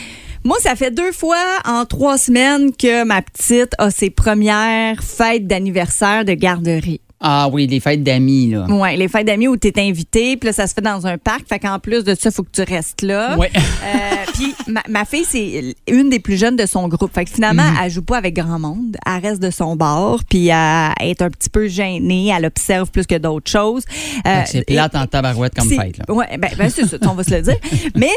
Moi, 0.45 0.57
ça 0.61 0.75
fait 0.75 0.91
deux 0.91 1.13
fois 1.13 1.43
en 1.67 1.85
trois 1.85 2.17
semaines 2.17 2.75
que 2.75 3.05
ma 3.05 3.21
petite 3.21 3.75
a 3.79 3.91
ses 3.91 4.09
premières 4.11 5.03
fêtes 5.03 5.47
d'anniversaire 5.47 6.25
de 6.25 6.33
garderie. 6.33 7.01
Ah 7.23 7.49
oui, 7.53 7.67
les 7.67 7.81
fêtes 7.81 8.03
d'amis, 8.03 8.51
là. 8.51 8.65
Ouais, 8.67 8.97
les 8.97 9.07
fêtes 9.09 9.27
d'amis 9.27 9.47
où 9.47 9.57
tu 9.57 9.69
es 9.69 9.79
invité, 9.79 10.37
puis 10.39 10.47
là, 10.47 10.53
ça 10.55 10.67
se 10.67 10.73
fait 10.73 10.81
dans 10.81 11.07
un 11.07 11.19
parc. 11.19 11.47
Fait 11.47 11.59
qu'en 11.59 11.79
plus 11.79 12.03
de 12.03 12.15
ça, 12.15 12.31
il 12.31 12.33
faut 12.33 12.43
que 12.43 12.51
tu 12.51 12.63
restes 12.63 13.03
là. 13.03 13.37
Ouais. 13.37 13.51
Euh, 13.55 13.99
puis 14.33 14.55
ma, 14.67 14.83
ma 14.89 15.05
fille, 15.05 15.25
c'est 15.29 15.75
une 15.87 16.09
des 16.09 16.19
plus 16.19 16.39
jeunes 16.39 16.57
de 16.57 16.65
son 16.65 16.89
groupe. 16.89 17.13
Fait 17.15 17.27
que 17.27 17.31
finalement, 17.31 17.63
Mhm. 17.63 17.79
elle 17.85 17.91
joue 17.91 18.03
pas 18.03 18.17
avec 18.17 18.35
grand 18.37 18.59
monde. 18.59 18.97
Elle 19.07 19.21
reste 19.29 19.43
de 19.43 19.51
son 19.51 19.77
bord, 19.77 20.23
puis 20.29 20.49
elle 20.49 20.93
est 21.01 21.21
un 21.21 21.29
petit 21.29 21.51
peu 21.51 21.69
gênée. 21.69 22.33
Elle 22.35 22.47
observe 22.47 22.91
plus 22.91 23.07
que 23.07 23.19
d'autres 23.19 23.51
choses. 23.51 23.85
Euh, 24.27 24.41
Fait 24.41 24.45
que 24.45 24.49
C'est 24.51 24.65
plate 24.65 24.95
en 24.97 25.07
tabarouette 25.07 25.55
comme 25.55 25.69
fête, 25.69 25.99
là. 25.99 26.05
Ouais, 26.09 26.39
ben, 26.39 26.51
ben, 26.57 26.71
c'est 26.71 26.87
ça, 26.87 26.97
on 27.03 27.15
va 27.15 27.23
se 27.25 27.31
le 27.35 27.43
dire. 27.43 27.57
Mais 27.97 28.09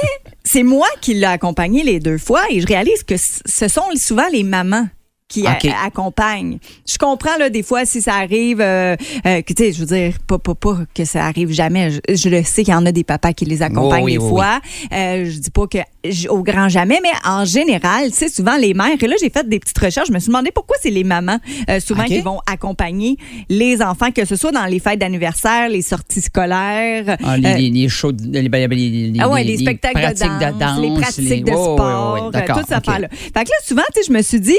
c'est 0.45 0.63
moi 0.63 0.87
qui 1.01 1.13
l'ai 1.15 1.25
accompagné 1.25 1.83
les 1.83 1.99
deux 1.99 2.17
fois 2.17 2.41
et 2.49 2.61
je 2.61 2.67
réalise 2.67 3.03
que 3.03 3.15
ce 3.17 3.67
sont 3.67 3.83
souvent 3.95 4.27
les 4.31 4.43
mamans 4.43 4.87
qui 5.33 5.47
a- 5.47 5.53
OK. 5.53 5.67
accompagnent. 5.85 6.57
Je 6.89 6.97
comprends 6.97 7.37
là 7.37 7.49
des 7.49 7.63
fois 7.63 7.85
si 7.85 8.01
ça 8.01 8.15
arrive 8.15 8.61
euh, 8.61 8.95
euh, 9.25 9.41
tu 9.45 9.53
sais 9.57 9.71
je 9.71 9.79
veux 9.79 9.85
dire 9.85 10.13
pas, 10.27 10.37
pas 10.39 10.55
pas 10.55 10.77
que 10.93 11.05
ça 11.05 11.25
arrive 11.25 11.51
jamais 11.51 11.91
je, 11.91 12.15
je 12.15 12.29
le 12.29 12.43
sais 12.43 12.63
qu'il 12.63 12.73
y 12.73 12.77
en 12.77 12.85
a 12.85 12.91
des 12.91 13.03
papas 13.03 13.33
qui 13.33 13.45
les 13.45 13.61
accompagnent 13.61 14.01
Oh 14.01 14.05
oui, 14.05 14.11
des 14.13 14.17
oui, 14.19 14.29
fois 14.29 14.59
Euh, 14.93 15.25
je 15.25 15.37
dis 15.39 15.49
pas 15.51 15.67
que 15.67 15.77
au 16.29 16.43
grand 16.43 16.67
jamais 16.69 16.99
mais 17.01 17.09
en 17.25 17.45
général 17.45 18.09
c'est 18.11 18.29
souvent 18.29 18.57
les 18.57 18.73
mères 18.73 18.97
et 19.01 19.07
là 19.07 19.15
j'ai 19.19 19.29
fait 19.29 19.47
des 19.47 19.59
petites 19.59 19.77
recherches 19.79 20.07
je 20.09 20.13
me 20.13 20.19
suis 20.19 20.27
demandé 20.27 20.51
pourquoi 20.53 20.75
c'est 20.81 20.89
les 20.89 21.03
mamans 21.03 21.39
euh, 21.69 21.79
souvent 21.79 22.03
qui 22.03 22.19
vont 22.21 22.39
accompagner 22.45 23.17
les 23.49 23.81
enfants 23.81 24.11
que 24.11 24.25
ce 24.25 24.35
soit 24.35 24.51
dans 24.51 24.65
les 24.65 24.79
fêtes 24.79 24.99
d'anniversaire 24.99 25.69
les 25.69 25.81
sorties 25.81 26.21
scolaires 26.21 27.17
Ah, 27.23 27.37
les, 27.37 27.47
euh, 27.47 27.57
les, 27.57 27.89
shows, 27.89 28.11
les, 28.31 28.41
les, 28.41 28.49
les- 28.49 29.19
ah 29.19 29.29
ouais, 29.29 29.43
les- 29.43 29.51
les 29.51 29.57
les 29.57 29.63
spectacles 29.65 29.95
de 29.99 30.01
pratiques 30.03 30.39
danse, 30.39 30.53
de 30.53 30.59
danse, 30.59 30.79
les 30.81 31.01
pratiques 31.01 31.45
de 31.45 31.51
sport, 31.51 32.31
ces 32.33 32.39
ok. 32.51 32.71
affaires-là. 32.71 33.07
Fait 33.11 33.43
que 33.43 33.49
là, 33.49 33.55
souvent, 33.63 33.81
tu 33.93 34.01
sais, 34.01 34.07
je 34.07 34.13
me 34.13 34.21
suis 34.21 34.39
dit, 34.39 34.57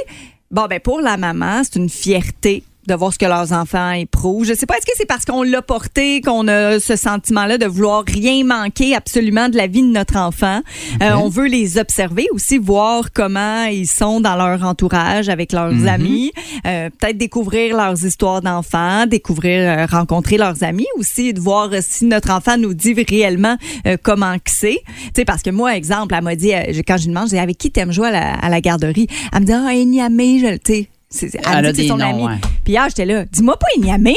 bon, 0.54 0.66
ben 0.68 0.80
pour 0.80 1.00
la 1.00 1.16
maman, 1.16 1.62
c'est 1.64 1.76
une 1.76 1.90
fierté 1.90 2.62
de 2.86 2.94
voir 2.94 3.12
ce 3.12 3.18
que 3.18 3.26
leurs 3.26 3.52
enfants 3.52 3.92
éprouvent. 3.92 4.44
Je 4.44 4.54
sais 4.54 4.66
pas, 4.66 4.76
est-ce 4.76 4.86
que 4.86 4.92
c'est 4.96 5.06
parce 5.06 5.24
qu'on 5.24 5.42
l'a 5.42 5.62
porté 5.62 6.20
qu'on 6.20 6.48
a 6.48 6.78
ce 6.80 6.96
sentiment-là 6.96 7.58
de 7.58 7.66
vouloir 7.66 8.04
rien 8.06 8.44
manquer 8.44 8.94
absolument 8.94 9.48
de 9.48 9.56
la 9.56 9.66
vie 9.66 9.82
de 9.82 9.88
notre 9.88 10.16
enfant? 10.16 10.60
Euh, 11.02 11.12
on 11.14 11.28
veut 11.28 11.46
les 11.46 11.78
observer 11.78 12.26
aussi, 12.32 12.58
voir 12.58 13.12
comment 13.12 13.64
ils 13.64 13.86
sont 13.86 14.20
dans 14.20 14.36
leur 14.36 14.62
entourage 14.64 15.28
avec 15.28 15.52
leurs 15.52 15.72
Mhm. 15.72 15.88
amis, 15.88 16.32
Euh, 16.66 16.88
peut-être 16.98 17.18
découvrir 17.18 17.76
leurs 17.76 18.04
histoires 18.04 18.40
d'enfants, 18.40 19.06
découvrir, 19.06 19.60
euh, 19.60 19.86
rencontrer 19.86 20.36
leurs 20.38 20.62
amis 20.62 20.86
aussi, 20.96 21.32
de 21.34 21.40
voir 21.40 21.68
euh, 21.72 21.80
si 21.80 22.04
notre 22.06 22.30
enfant 22.30 22.56
nous 22.56 22.74
dit 22.74 22.94
réellement 23.08 23.56
euh, 23.86 23.96
comment 24.02 24.34
que 24.36 24.50
c'est. 24.50 24.78
Tu 24.86 25.10
sais, 25.16 25.24
parce 25.24 25.42
que 25.42 25.50
moi, 25.50 25.76
exemple, 25.76 26.14
elle 26.16 26.24
m'a 26.24 26.36
dit, 26.36 26.52
quand 26.86 26.96
je 26.96 27.02
lui 27.04 27.08
demande, 27.08 27.26
je 27.26 27.34
dis, 27.34 27.38
avec 27.38 27.58
qui 27.58 27.70
t'aimes 27.70 27.92
jouer 27.92 28.08
à 28.08 28.12
la, 28.12 28.34
à 28.34 28.48
la 28.48 28.60
garderie? 28.60 29.06
Elle 29.32 29.40
me 29.40 29.46
dit, 29.46 29.52
ah, 29.52 29.70
Enyamé, 29.72 30.38
je 30.38 30.46
le, 30.46 30.58
tu 30.58 30.72
sais. 30.72 30.88
C'est- 31.14 31.30
Elle, 31.34 31.40
Elle 31.46 31.62
me 31.62 31.68
a 31.68 31.72
dit 31.72 31.76
que 31.78 31.82
c'est 31.82 31.88
son 31.88 31.96
noms, 31.96 32.04
ami. 32.10 32.24
ouais. 32.24 32.40
Puis 32.64 32.72
hier, 32.72 32.84
j'étais 32.88 33.04
là, 33.06 33.24
dis-moi 33.26 33.56
pas 33.58 33.66
Enyamé. 33.78 34.14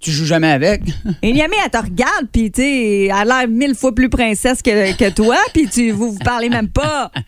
Tu 0.00 0.10
joues 0.10 0.24
jamais 0.26 0.50
avec? 0.50 0.82
Enyamé, 1.24 1.54
elle 1.64 1.70
te 1.70 1.76
regarde, 1.78 2.26
puis 2.32 2.50
tu 2.50 2.60
sais, 2.62 3.04
elle 3.04 3.12
a 3.12 3.24
l'air 3.24 3.48
mille 3.48 3.74
fois 3.76 3.94
plus 3.94 4.08
princesse 4.08 4.60
que, 4.60 4.96
que 4.96 5.10
toi, 5.10 5.36
puis 5.54 5.68
tu, 5.68 5.92
vous 5.92 6.10
vous 6.12 6.18
parlez 6.18 6.48
même 6.48 6.68
pas. 6.68 7.10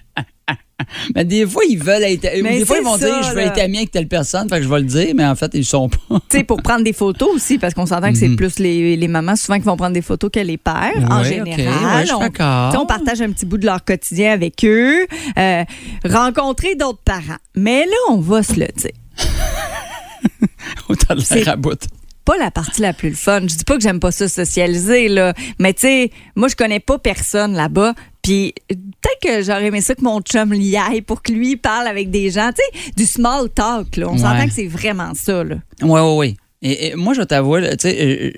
Mais 1.15 1.25
des 1.25 1.47
fois, 1.47 1.63
ils 1.69 1.79
veulent 1.79 2.03
être. 2.03 2.29
Mais 2.43 2.59
des 2.59 2.67
fois, 2.67 2.79
ils 2.79 2.85
vont 2.85 2.99
ça, 2.99 3.07
dire 3.07 3.23
je 3.23 3.31
veux 3.31 3.37
là. 3.37 3.47
être 3.47 3.61
ami 3.63 3.79
avec 3.79 3.93
telle 3.93 4.09
personne, 4.09 4.49
fait 4.49 4.57
que 4.59 4.65
je 4.65 4.69
vais 4.69 4.81
le 4.81 4.85
dire, 4.85 5.15
mais 5.15 5.25
en 5.25 5.37
fait, 5.37 5.51
ils 5.55 5.65
sont 5.65 5.89
pas. 5.89 5.97
Tu 6.29 6.39
sais, 6.39 6.45
pour 6.45 6.61
prendre 6.63 6.83
des 6.83 6.93
photos 6.93 7.29
aussi, 7.33 7.59
parce 7.59 7.73
qu'on 7.75 7.87
s'entend 7.87 8.11
que 8.11 8.19
c'est 8.19 8.35
plus 8.35 8.59
les, 8.59 8.97
les 8.97 9.09
mamans 9.09 9.37
souvent 9.37 9.57
qui 9.59 9.65
vont 9.65 9.77
prendre 9.77 9.95
des 9.95 10.03
photos 10.03 10.31
que 10.33 10.41
les 10.41 10.57
pères, 10.59 10.93
en 11.11 11.23
général. 11.23 11.97
ouais, 12.01 12.05
suis 12.07 12.15
on, 12.15 12.19
d'accord. 12.19 12.75
on 12.83 12.87
partage 12.87 13.23
un 13.23 13.31
petit 13.31 13.47
bout 13.47 13.57
de 13.57 13.67
leur 13.67 13.85
quotidien 13.85 14.33
avec 14.33 14.65
eux, 14.65 15.07
euh, 15.39 15.65
rencontrer 16.05 16.75
d'autres 16.75 17.03
parents. 17.05 17.39
Mais 17.55 17.87
là, 17.87 17.97
on 18.11 18.19
va 18.19 18.43
se 18.43 18.55
le 18.55 18.67
dire. 18.77 18.91
Autant 20.89 21.15
de 21.15 21.49
à 21.49 21.57
bout. 21.57 21.87
pas 22.25 22.37
la 22.39 22.51
partie 22.51 22.81
la 22.83 22.93
plus 22.93 23.15
fun. 23.15 23.41
Je 23.43 23.57
dis 23.57 23.65
pas 23.65 23.77
que 23.77 23.83
j'aime 23.83 24.01
pas 24.01 24.13
ça 24.13 24.29
socialiser 24.29 25.09
là, 25.09 25.35
mais 25.59 25.73
tu 25.75 25.83
sais, 25.83 26.11
moi 26.37 26.49
je 26.49 26.57
connais 26.57 26.81
pas 26.81 26.99
personne 26.99 27.55
là-bas. 27.55 27.95
Puis 28.23 28.55
peut-être 28.69 29.21
que 29.23 29.43
j'aurais 29.43 29.67
aimé 29.67 29.81
ça 29.83 29.95
que 29.95 30.03
mon 30.03 30.21
chum 30.23 30.53
l'y 30.53 30.77
aille 30.77 31.03
pour 31.03 31.23
que 31.23 31.33
lui 31.33 31.57
parle 31.57 31.87
avec 31.87 32.11
des 32.11 32.31
gens, 32.31 32.51
tu 32.53 32.63
sais, 32.81 32.93
du 32.97 33.05
small 33.07 33.51
talk 33.51 33.97
là. 33.97 34.09
On 34.09 34.13
Ouais. 34.13 34.19
s'entend 34.19 34.47
que 34.47 34.53
c'est 34.53 34.67
vraiment 34.67 35.13
ça 35.15 35.45
là. 35.45 35.57
Oui, 35.83 36.01
oui, 36.01 36.17
oui. 36.17 36.37
Et, 36.63 36.87
et 36.89 36.95
moi, 36.95 37.13
je 37.13 37.21
t'avoue, 37.21 37.57
là, 37.57 37.77
tu 37.77 37.89
sais, 37.91 37.97
euh, 38.01 38.31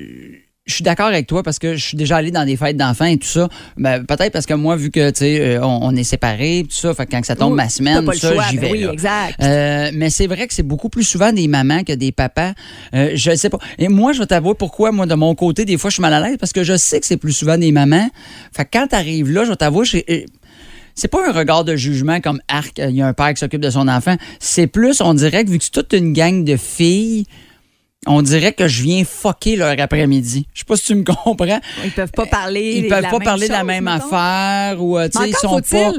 je 0.66 0.74
suis 0.74 0.82
d'accord 0.82 1.06
avec 1.06 1.28
toi 1.28 1.44
parce 1.44 1.60
que 1.60 1.76
je 1.76 1.84
suis 1.84 1.96
déjà 1.96 2.16
allé 2.16 2.32
dans 2.32 2.44
des 2.44 2.56
fêtes 2.56 2.76
d'enfants 2.76 3.04
et 3.04 3.18
tout 3.18 3.28
ça. 3.28 3.48
Ben, 3.76 4.04
peut-être 4.04 4.32
parce 4.32 4.46
que 4.46 4.54
moi, 4.54 4.74
vu 4.74 4.90
que 4.90 5.10
tu 5.10 5.18
sais, 5.18 5.40
euh, 5.40 5.60
on, 5.62 5.94
est 5.94 6.02
séparés, 6.02 6.66
tout 6.68 6.74
ça, 6.74 6.92
fait 6.92 7.06
que 7.06 7.12
quand 7.12 7.24
ça 7.24 7.36
tombe 7.36 7.54
ma 7.54 7.68
semaine, 7.68 8.04
ça, 8.14 8.32
j'y 8.50 8.58
ben 8.58 8.60
vais. 8.60 8.72
oui, 8.72 8.84
exact. 8.84 9.40
Euh, 9.42 9.90
mais 9.94 10.10
c'est 10.10 10.26
vrai 10.26 10.48
que 10.48 10.54
c'est 10.54 10.64
beaucoup 10.64 10.88
plus 10.88 11.04
souvent 11.04 11.32
des 11.32 11.46
mamans 11.46 11.84
que 11.84 11.92
des 11.92 12.10
papas. 12.10 12.52
Euh, 12.94 13.12
je 13.14 13.36
sais 13.36 13.48
pas. 13.48 13.58
Et 13.78 13.86
moi, 13.86 14.12
je 14.12 14.18
vais 14.18 14.26
t'avouer 14.26 14.54
pourquoi, 14.54 14.90
moi, 14.90 15.06
de 15.06 15.14
mon 15.14 15.36
côté, 15.36 15.64
des 15.64 15.78
fois, 15.78 15.88
je 15.88 15.94
suis 15.94 16.02
mal 16.02 16.12
à 16.12 16.20
l'aise 16.20 16.36
parce 16.38 16.52
que 16.52 16.64
je 16.64 16.76
sais 16.76 16.98
que 16.98 17.06
c'est 17.06 17.16
plus 17.16 17.32
souvent 17.32 17.56
des 17.56 17.70
mamans. 17.70 18.08
Fait 18.52 18.64
que 18.64 18.70
quand 18.72 18.88
t'arrives 18.88 19.30
là, 19.30 19.44
je 19.44 19.50
vais 19.50 19.56
t'avouer, 19.56 19.84
c'est 20.96 21.08
pas 21.08 21.28
un 21.28 21.32
regard 21.32 21.62
de 21.62 21.76
jugement 21.76 22.20
comme 22.20 22.40
arc, 22.48 22.78
il 22.78 22.96
y 22.96 23.02
a 23.02 23.06
un 23.06 23.12
père 23.12 23.32
qui 23.34 23.38
s'occupe 23.38 23.60
de 23.60 23.70
son 23.70 23.86
enfant. 23.86 24.16
C'est 24.40 24.66
plus, 24.66 25.00
on 25.00 25.14
dirait 25.14 25.44
que 25.44 25.50
vu 25.50 25.58
que 25.58 25.64
c'est 25.64 25.70
toute 25.70 25.92
une 25.92 26.12
gang 26.12 26.42
de 26.42 26.56
filles, 26.56 27.26
on 28.06 28.22
dirait 28.22 28.52
que 28.52 28.68
je 28.68 28.82
viens 28.82 29.04
fucker 29.04 29.56
leur 29.56 29.78
après-midi. 29.78 30.46
Je 30.54 30.60
sais 30.60 30.64
pas 30.64 30.76
si 30.76 30.86
tu 30.86 30.94
me 30.94 31.04
comprends. 31.04 31.60
Ils 31.84 31.90
peuvent 31.90 32.12
pas 32.12 32.26
parler. 32.26 32.74
Ils 32.76 32.88
peuvent 32.88 33.02
pas 33.02 33.18
parler 33.20 33.48
de 33.48 33.52
la 33.52 33.64
même 33.64 33.88
affaire 33.88 34.82
ou 34.82 34.98
euh, 34.98 35.08
tu 35.08 35.18
sais 35.18 35.30
ils 35.30 35.36
sont 35.36 35.60
pas 35.60 35.92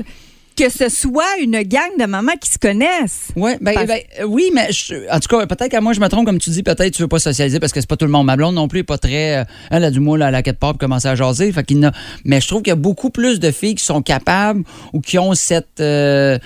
que 0.58 0.70
ce 0.70 0.90
soit 0.90 1.38
une 1.40 1.62
gang 1.62 1.92
de 2.00 2.06
mamans 2.06 2.36
qui 2.42 2.50
se 2.50 2.58
connaissent. 2.58 3.28
Ouais, 3.36 3.58
ben, 3.62 3.86
ben 3.86 4.00
oui, 4.28 4.50
mais 4.54 4.68
en 5.12 5.20
tout 5.20 5.28
cas, 5.30 5.46
peut-être 5.46 5.70
qu'à 5.70 5.82
moi, 5.82 5.94
je 5.94 6.00
me 6.00 6.08
trompe, 6.08 6.26
comme 6.26 6.40
tu 6.40 6.50
dis, 6.50 6.64
peut-être 6.64 6.92
tu 6.92 7.04
veux 7.04 7.08
pas 7.08 7.20
socialiser 7.20 7.60
parce 7.60 7.72
que 7.72 7.80
c'est 7.80 7.88
pas 7.88 7.96
tout 7.96 8.06
le 8.06 8.12
monde. 8.12 8.26
Ma 8.26 8.36
blonde 8.36 8.56
non 8.56 8.68
plus 8.68 8.80
est 8.80 8.84
pas 8.84 8.98
très. 8.98 9.38
Euh, 9.38 9.44
elle 9.70 9.84
a 9.84 9.92
du 9.92 10.00
mal 10.00 10.24
à 10.24 10.32
la 10.32 10.42
quête 10.42 10.58
pop 10.58 10.78
commencer 10.78 11.08
à 11.08 11.16
jaser. 11.16 11.52
Fait 11.52 11.64
qu'il 11.64 11.92
mais 12.26 12.42
je 12.42 12.48
trouve 12.48 12.64
qu'il 12.64 12.72
y 12.72 12.74
a 12.74 12.76
beaucoup 12.76 13.12
plus 13.12 13.40
de 13.40 13.52
filles 13.52 13.76
qui 13.76 13.86
sont 13.86 14.02
capables 14.02 14.64
ou 14.94 15.00
qui 15.00 15.20
ont 15.20 15.36
cette. 15.36 15.80
Euh, 15.80 16.40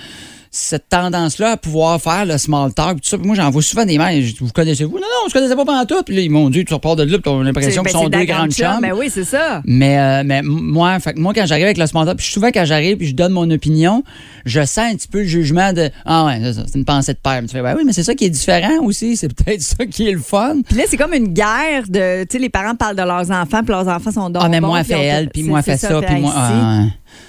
cette 0.54 0.90
tendance-là 0.90 1.52
à 1.52 1.56
pouvoir 1.56 1.98
faire 1.98 2.26
le 2.26 2.36
small 2.36 2.74
talk. 2.74 3.00
Tout 3.00 3.08
ça. 3.08 3.16
moi, 3.16 3.34
j'en 3.34 3.48
vois 3.50 3.62
souvent 3.62 3.86
des 3.86 3.96
mères. 3.96 4.12
Vous 4.38 4.52
connaissez-vous? 4.52 4.92
Non, 4.92 5.00
non, 5.00 5.28
je 5.28 5.32
connaissais 5.32 5.56
pas 5.56 5.64
pendant 5.64 5.86
tout. 5.86 6.02
Puis 6.04 6.14
là, 6.14 6.20
ils 6.20 6.30
m'ont 6.30 6.50
dit, 6.50 6.66
tu 6.66 6.74
repars 6.74 6.94
de 6.94 7.04
là, 7.04 7.18
puis 7.18 7.32
as 7.32 7.42
l'impression 7.42 7.82
qu'ils 7.82 7.92
sont 7.92 8.10
deux 8.10 8.24
grandes 8.24 8.52
chambres. 8.52 8.80
Mais 8.82 8.90
ben 8.90 8.98
oui, 8.98 9.08
c'est 9.10 9.24
ça. 9.24 9.62
Mais, 9.64 9.98
euh, 9.98 10.22
mais 10.26 10.42
moi, 10.42 11.00
fait, 11.00 11.16
moi, 11.16 11.32
quand 11.34 11.46
j'arrive 11.46 11.64
avec 11.64 11.78
le 11.78 11.86
small 11.86 12.04
talk, 12.04 12.18
puis 12.18 12.26
souvent 12.26 12.48
quand 12.52 12.66
j'arrive 12.66 12.98
puis 12.98 13.06
je 13.06 13.14
donne 13.14 13.32
mon 13.32 13.50
opinion, 13.50 14.04
je 14.44 14.60
sens 14.60 14.92
un 14.92 14.94
petit 14.94 15.08
peu 15.08 15.20
le 15.20 15.26
jugement 15.26 15.72
de 15.72 15.90
Ah 16.04 16.26
ouais, 16.26 16.38
c'est 16.42 16.52
ça, 16.52 16.62
c'est 16.66 16.78
une 16.78 16.84
pensée 16.84 17.14
de 17.14 17.18
père. 17.18 17.40
tu 17.40 17.48
fais, 17.48 17.62
ben 17.62 17.74
oui, 17.74 17.84
mais 17.86 17.94
c'est 17.94 18.02
ça 18.02 18.14
qui 18.14 18.26
est 18.26 18.30
différent 18.30 18.82
aussi. 18.82 19.16
C'est 19.16 19.32
peut-être 19.32 19.62
ça 19.62 19.86
qui 19.86 20.06
est 20.06 20.12
le 20.12 20.20
fun. 20.20 20.56
Puis 20.68 20.76
là, 20.76 20.84
c'est 20.86 20.98
comme 20.98 21.14
une 21.14 21.28
guerre 21.28 21.84
de. 21.88 22.24
Tu 22.24 22.32
sais, 22.32 22.38
les 22.38 22.50
parents 22.50 22.74
parlent 22.74 22.96
de 22.96 23.02
leurs 23.02 23.30
enfants, 23.30 23.62
puis 23.64 23.72
leurs 23.72 23.88
enfants 23.88 24.12
sont 24.12 24.28
donc. 24.28 24.42
Ah, 24.44 24.50
mais 24.50 24.60
moi, 24.60 24.84
fait 24.84 25.00
elle, 25.00 25.30
puis 25.30 25.44
moi, 25.44 25.62
fait 25.62 25.78
ça, 25.78 25.98
puis 26.02 26.20
moi. 26.20 26.32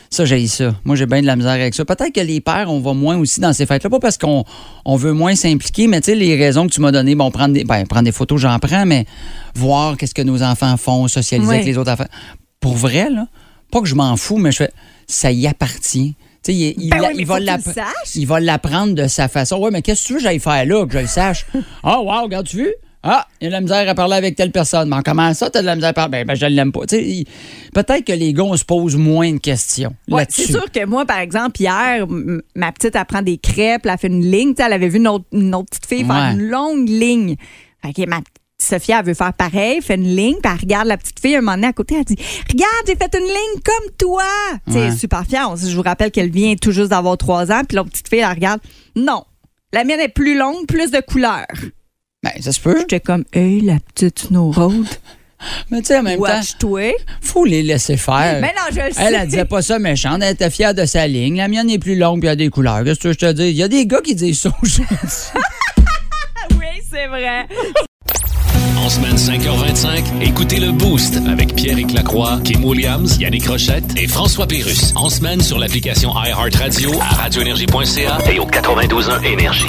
Ça, 0.10 0.26
j'ai 0.26 0.46
ça. 0.48 0.76
Moi, 0.84 0.96
j'ai 0.96 1.06
bien 1.06 1.22
de 1.22 1.26
la 1.26 1.36
misère 1.36 1.54
avec 1.54 1.74
ça. 1.74 1.86
Peut-être 1.86 2.14
que 2.14 2.22
les 2.22 2.40
pères, 2.40 2.70
on 2.70 2.80
va 2.80 2.94
moins 2.94 3.18
aussi 3.18 3.40
dans 3.40 3.54
ces 3.54 3.66
fêtes-là. 3.66 3.90
Pas 3.90 4.00
parce 4.00 4.18
qu'on 4.18 4.44
on 4.86 4.96
veut 4.96 5.14
moins 5.14 5.36
s'impliquer, 5.36 5.88
mais 5.88 6.02
tu 6.02 6.12
sais, 6.12 6.16
les 6.16 6.36
raisons 6.36 6.68
que 6.68 6.74
tu 6.74 6.82
m'as 6.82 6.92
données, 6.92 7.16
bon, 7.16 7.32
prendre 7.32 7.54
des, 7.54 7.64
ben, 7.64 7.86
prendre 7.88 8.06
des 8.06 8.12
photos, 8.12 8.42
j'en 8.42 8.60
prends, 8.60 8.86
mais 8.86 9.06
voir 9.56 9.98
qu'est-ce 9.98 10.14
que 10.14 10.22
nos 10.22 10.44
enfants 10.44 10.78
font, 10.78 11.08
socialiser 11.08 11.54
avec 11.54 11.66
les 11.66 11.78
autres 11.78 11.92
enfants. 11.92 12.08
Pour 12.60 12.76
vrai, 12.76 13.10
là, 13.10 13.28
pas 13.72 13.82
que 13.82 13.88
je 13.88 13.96
m'en 13.96 14.16
fous, 14.16 14.38
mais 14.38 14.52
je 14.52 14.58
fais, 14.58 14.72
ça 15.08 15.32
y 15.32 15.48
appartient. 15.48 16.16
Tu 16.44 16.52
sais, 16.52 16.58
il, 16.78 16.90
ben 16.90 16.98
il, 17.16 17.26
va 17.26 17.40
il 18.16 18.28
va 18.28 18.40
l'apprendre 18.40 18.94
de 18.94 19.08
sa 19.08 19.30
façon. 19.30 19.58
Ouais, 19.58 19.72
mais 19.72 19.82
qu'est-ce 19.82 20.04
que 20.04 20.08
tu 20.08 20.14
veux 20.14 20.20
que 20.20 20.24
j'aille 20.24 20.40
faire 20.40 20.66
là, 20.66 20.86
que 20.86 20.94
je 20.94 21.00
le 21.00 21.08
sache? 21.08 21.46
Ah, 21.84 21.98
oh, 22.00 22.04
wow, 22.04 22.24
regarde-tu 22.24 22.58
vu? 22.58 22.74
Ah, 23.04 23.28
il 23.42 23.46
y 23.46 23.48
a 23.48 23.50
de 23.50 23.54
la 23.54 23.62
misère 23.62 23.90
à 23.90 23.96
parler 23.96 24.16
avec 24.16 24.38
telle 24.38 24.52
personne. 24.52 24.88
Mais 24.90 24.96
comment 25.04 25.34
ça, 25.34 25.50
tu 25.50 25.58
as 25.58 25.62
de 25.62 25.66
la 25.66 25.76
misère 25.76 25.90
à 25.90 25.94
parler? 25.94 26.24
Ben, 26.24 26.28
ben 26.28 26.36
je 26.36 26.46
l'aime 26.46 26.72
pas. 26.72 26.82
Peut-être 26.82 28.06
que 28.06 28.14
les 28.14 28.34
gars, 28.34 28.44
on 28.44 28.56
se 28.56 28.64
pose 28.64 28.96
moins 28.96 29.34
de 29.34 29.40
questions. 29.40 29.94
Ouais, 30.10 30.26
c'est 30.30 30.48
sûr 30.48 30.72
que 30.72 30.86
moi, 30.86 31.06
par 31.06 31.20
exemple, 31.20 31.62
hier, 31.62 32.08
ma 32.56 32.72
petite, 32.72 32.96
apprend 32.96 33.22
des 33.22 33.38
crêpes, 33.38 33.82
elle 33.84 33.92
a 33.92 33.98
fait 33.98 34.08
une 34.08 34.26
ligne. 34.26 34.54
elle 34.58 34.74
avait 34.74 34.88
vu 34.88 35.00
une 35.00 35.08
autre, 35.08 35.26
petite 35.30 35.86
fille 35.86 36.06
faire 36.06 36.32
une 36.32 36.48
longue 36.48 36.88
ligne. 36.88 37.36
Fait 37.82 38.06
ma 38.06 38.22
Sophia, 38.58 39.00
elle 39.00 39.06
veut 39.06 39.14
faire 39.14 39.34
pareil, 39.34 39.82
fait 39.82 39.96
une 39.96 40.16
ligne, 40.16 40.38
puis 40.42 40.52
elle 40.54 40.62
regarde 40.62 40.88
la 40.88 40.96
petite 40.96 41.20
fille 41.20 41.36
un 41.36 41.42
moment 41.42 41.56
donné 41.56 41.68
à 41.68 41.74
côté, 41.74 41.96
elle 41.96 42.06
dit 42.06 42.18
Regarde, 42.50 42.72
j'ai 42.88 42.96
fait 42.96 43.14
une 43.14 43.26
ligne 43.26 43.62
comme 43.66 43.92
toi. 43.98 44.24
C'est 44.70 44.92
super 44.92 45.26
fière. 45.26 45.54
Je 45.58 45.76
vous 45.76 45.82
rappelle 45.82 46.12
qu'elle 46.12 46.32
vient 46.32 46.56
tout 46.56 46.72
juste 46.72 46.90
d'avoir 46.90 47.18
trois 47.18 47.52
ans, 47.52 47.62
puis 47.68 47.76
l'autre 47.76 47.90
petite 47.90 48.08
fille, 48.08 48.20
elle 48.20 48.30
regarde 48.30 48.62
Non, 48.96 49.26
la 49.74 49.84
mienne 49.84 50.00
est 50.00 50.08
plus 50.08 50.38
longue, 50.38 50.66
plus 50.66 50.92
de 50.92 51.02
couleurs. 51.02 51.46
Ben, 52.24 52.32
ça 52.40 52.52
se 52.52 52.60
peut. 52.60 52.78
J'étais 52.80 53.00
comme, 53.00 53.26
hey, 53.34 53.62
la 53.62 53.78
petite 53.94 54.20
Snow 54.20 54.52
Road. 54.52 54.86
Mais 55.72 55.82
tu 55.82 55.88
sais, 55.88 56.00
en 56.00 56.04
même 56.04 56.20
Watch 56.20 56.58
temps, 56.58 56.78
faut 57.22 57.44
les 57.44 57.64
laisser 57.64 57.98
faire. 57.98 58.40
Mais 58.42 58.54
non, 58.56 58.64
je 58.72 58.80
le 58.80 58.94
sais. 58.94 59.02
Elle, 59.04 59.16
elle 59.16 59.28
disait 59.28 59.46
pas 59.46 59.62
ça 59.62 59.78
méchante. 59.78 60.22
Elle 60.24 60.34
était 60.34 60.50
fière 60.50 60.74
de 60.74 60.86
sa 60.86 61.06
ligne. 61.06 61.38
La 61.38 61.50
mienne 61.50 61.70
est 61.70 61.80
plus 61.80 61.98
longue 61.98 62.20
puis 62.20 62.28
elle 62.28 62.34
a 62.34 62.38
des 62.38 62.50
couleurs. 62.50 62.84
Qu'est-ce 62.86 63.00
que 63.00 63.12
je 63.12 63.18
te 63.18 63.32
dis? 63.34 63.50
Il 63.50 63.56
y 63.56 63.64
a 63.64 63.68
des 63.68 63.86
gars 63.86 64.02
qui 64.02 64.16
disent 64.16 64.42
ça 64.42 64.52
oui, 64.64 64.80
c'est 66.90 67.08
vrai. 67.08 67.46
En 68.78 68.90
semaine 68.90 69.16
5h25, 69.16 70.22
écoutez 70.22 70.60
le 70.60 70.72
Boost 70.72 71.18
avec 71.30 71.56
Pierre 71.56 71.78
Lacroix, 71.94 72.40
Kim 72.44 72.66
Williams, 72.66 73.18
Yannick 73.18 73.48
Rochette 73.48 73.98
et 73.98 74.08
François 74.08 74.48
Pérus. 74.48 74.94
En 74.96 75.10
semaine 75.10 75.42
sur 75.42 75.58
l'application 75.58 76.12
iHeartRadio 76.14 76.92
à 77.00 77.16
radioénergie.ca 77.16 78.18
et 78.32 78.40
au 78.40 78.46
92.1 78.46 79.24
Énergie. 79.26 79.66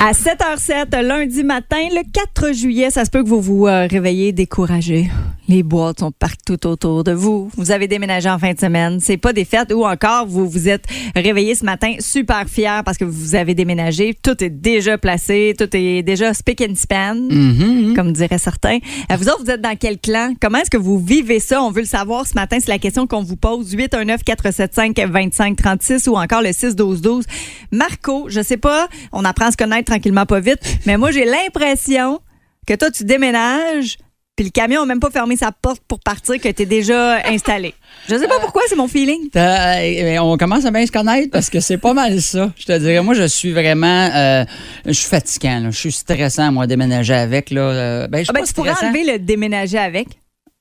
À 0.00 0.12
7h07, 0.12 1.02
lundi 1.02 1.42
matin, 1.42 1.76
le 1.90 2.02
4 2.12 2.52
juillet, 2.54 2.88
ça 2.90 3.04
se 3.04 3.10
peut 3.10 3.24
que 3.24 3.28
vous 3.28 3.40
vous 3.40 3.66
euh, 3.66 3.88
réveillez 3.90 4.30
découragé. 4.30 5.10
Les 5.48 5.62
boîtes 5.62 6.00
sont 6.00 6.12
partout 6.12 6.66
autour 6.66 7.04
de 7.04 7.12
vous. 7.12 7.50
Vous 7.56 7.70
avez 7.70 7.88
déménagé 7.88 8.28
en 8.28 8.38
fin 8.38 8.52
de 8.52 8.60
semaine. 8.60 9.00
C'est 9.00 9.16
pas 9.16 9.32
des 9.32 9.46
fêtes 9.46 9.72
ou 9.72 9.86
encore 9.86 10.26
vous 10.26 10.46
vous 10.46 10.68
êtes 10.68 10.84
réveillé 11.16 11.54
ce 11.54 11.64
matin 11.64 11.94
super 12.00 12.46
fier 12.46 12.84
parce 12.84 12.98
que 12.98 13.06
vous 13.06 13.34
avez 13.34 13.54
déménagé. 13.54 14.14
Tout 14.22 14.44
est 14.44 14.50
déjà 14.50 14.98
placé, 14.98 15.54
tout 15.58 15.68
est 15.74 16.02
déjà 16.02 16.34
speak 16.34 16.60
and 16.60 16.74
span, 16.74 17.14
mm-hmm. 17.14 17.94
comme 17.94 18.12
diraient 18.12 18.36
certains. 18.36 18.78
Euh, 19.10 19.16
vous 19.16 19.28
autres, 19.28 19.42
vous 19.42 19.50
êtes 19.50 19.62
dans 19.62 19.74
quel 19.74 19.98
clan? 19.98 20.34
Comment 20.38 20.58
est-ce 20.58 20.70
que 20.70 20.76
vous 20.76 20.98
vivez 20.98 21.40
ça? 21.40 21.62
On 21.62 21.70
veut 21.70 21.80
le 21.80 21.86
savoir 21.86 22.26
ce 22.26 22.34
matin. 22.34 22.58
C'est 22.60 22.68
la 22.68 22.78
question 22.78 23.06
qu'on 23.06 23.22
vous 23.22 23.36
pose. 23.36 23.72
819 23.72 24.22
475 24.24 25.10
2536 25.10 26.08
ou 26.08 26.16
encore 26.16 26.42
le 26.42 26.52
61212. 26.52 27.24
Marco, 27.72 28.26
je 28.28 28.42
sais 28.42 28.58
pas, 28.58 28.88
on 29.12 29.24
apprend 29.24 29.46
à 29.46 29.50
se 29.50 29.56
connaître 29.56 29.90
tranquillement 29.90 30.26
pas 30.26 30.40
vite, 30.40 30.60
mais 30.84 30.98
moi 30.98 31.10
j'ai 31.10 31.24
l'impression 31.24 32.20
que 32.66 32.74
toi 32.74 32.90
tu 32.90 33.04
déménages 33.04 33.96
puis 34.38 34.44
le 34.44 34.52
camion 34.52 34.82
n'a 34.82 34.86
même 34.86 35.00
pas 35.00 35.10
fermé 35.10 35.36
sa 35.36 35.50
porte 35.50 35.82
pour 35.88 35.98
partir, 35.98 36.40
que 36.40 36.48
tu 36.48 36.62
es 36.62 36.64
déjà 36.64 37.26
installé. 37.28 37.74
Je 38.08 38.14
sais 38.14 38.28
pas 38.28 38.38
pourquoi, 38.38 38.62
c'est 38.68 38.76
mon 38.76 38.86
feeling. 38.86 39.28
Euh, 39.34 40.18
on 40.20 40.36
commence 40.36 40.64
à 40.64 40.70
bien 40.70 40.86
se 40.86 40.92
connaître 40.92 41.32
parce 41.32 41.50
que 41.50 41.58
c'est 41.58 41.76
pas 41.76 41.92
mal 41.92 42.22
ça. 42.22 42.52
Je 42.56 42.64
te 42.64 42.78
dirais, 42.78 43.02
moi, 43.02 43.14
je 43.14 43.24
suis 43.24 43.50
vraiment. 43.50 44.08
Euh, 44.14 44.44
je 44.86 44.92
suis 44.92 45.08
fatigant. 45.08 45.72
Je 45.72 45.76
suis 45.76 45.90
stressant, 45.90 46.52
moi, 46.52 46.68
déménager 46.68 47.14
avec. 47.14 47.50
Là. 47.50 47.62
Euh, 47.62 48.06
ben, 48.06 48.24
je 48.24 48.30
ah 48.30 48.32
ben, 48.32 48.44
tu 48.44 48.54
pourrais 48.54 48.74
enlever 48.80 49.12
le 49.12 49.18
déménager 49.18 49.76
avec? 49.76 50.06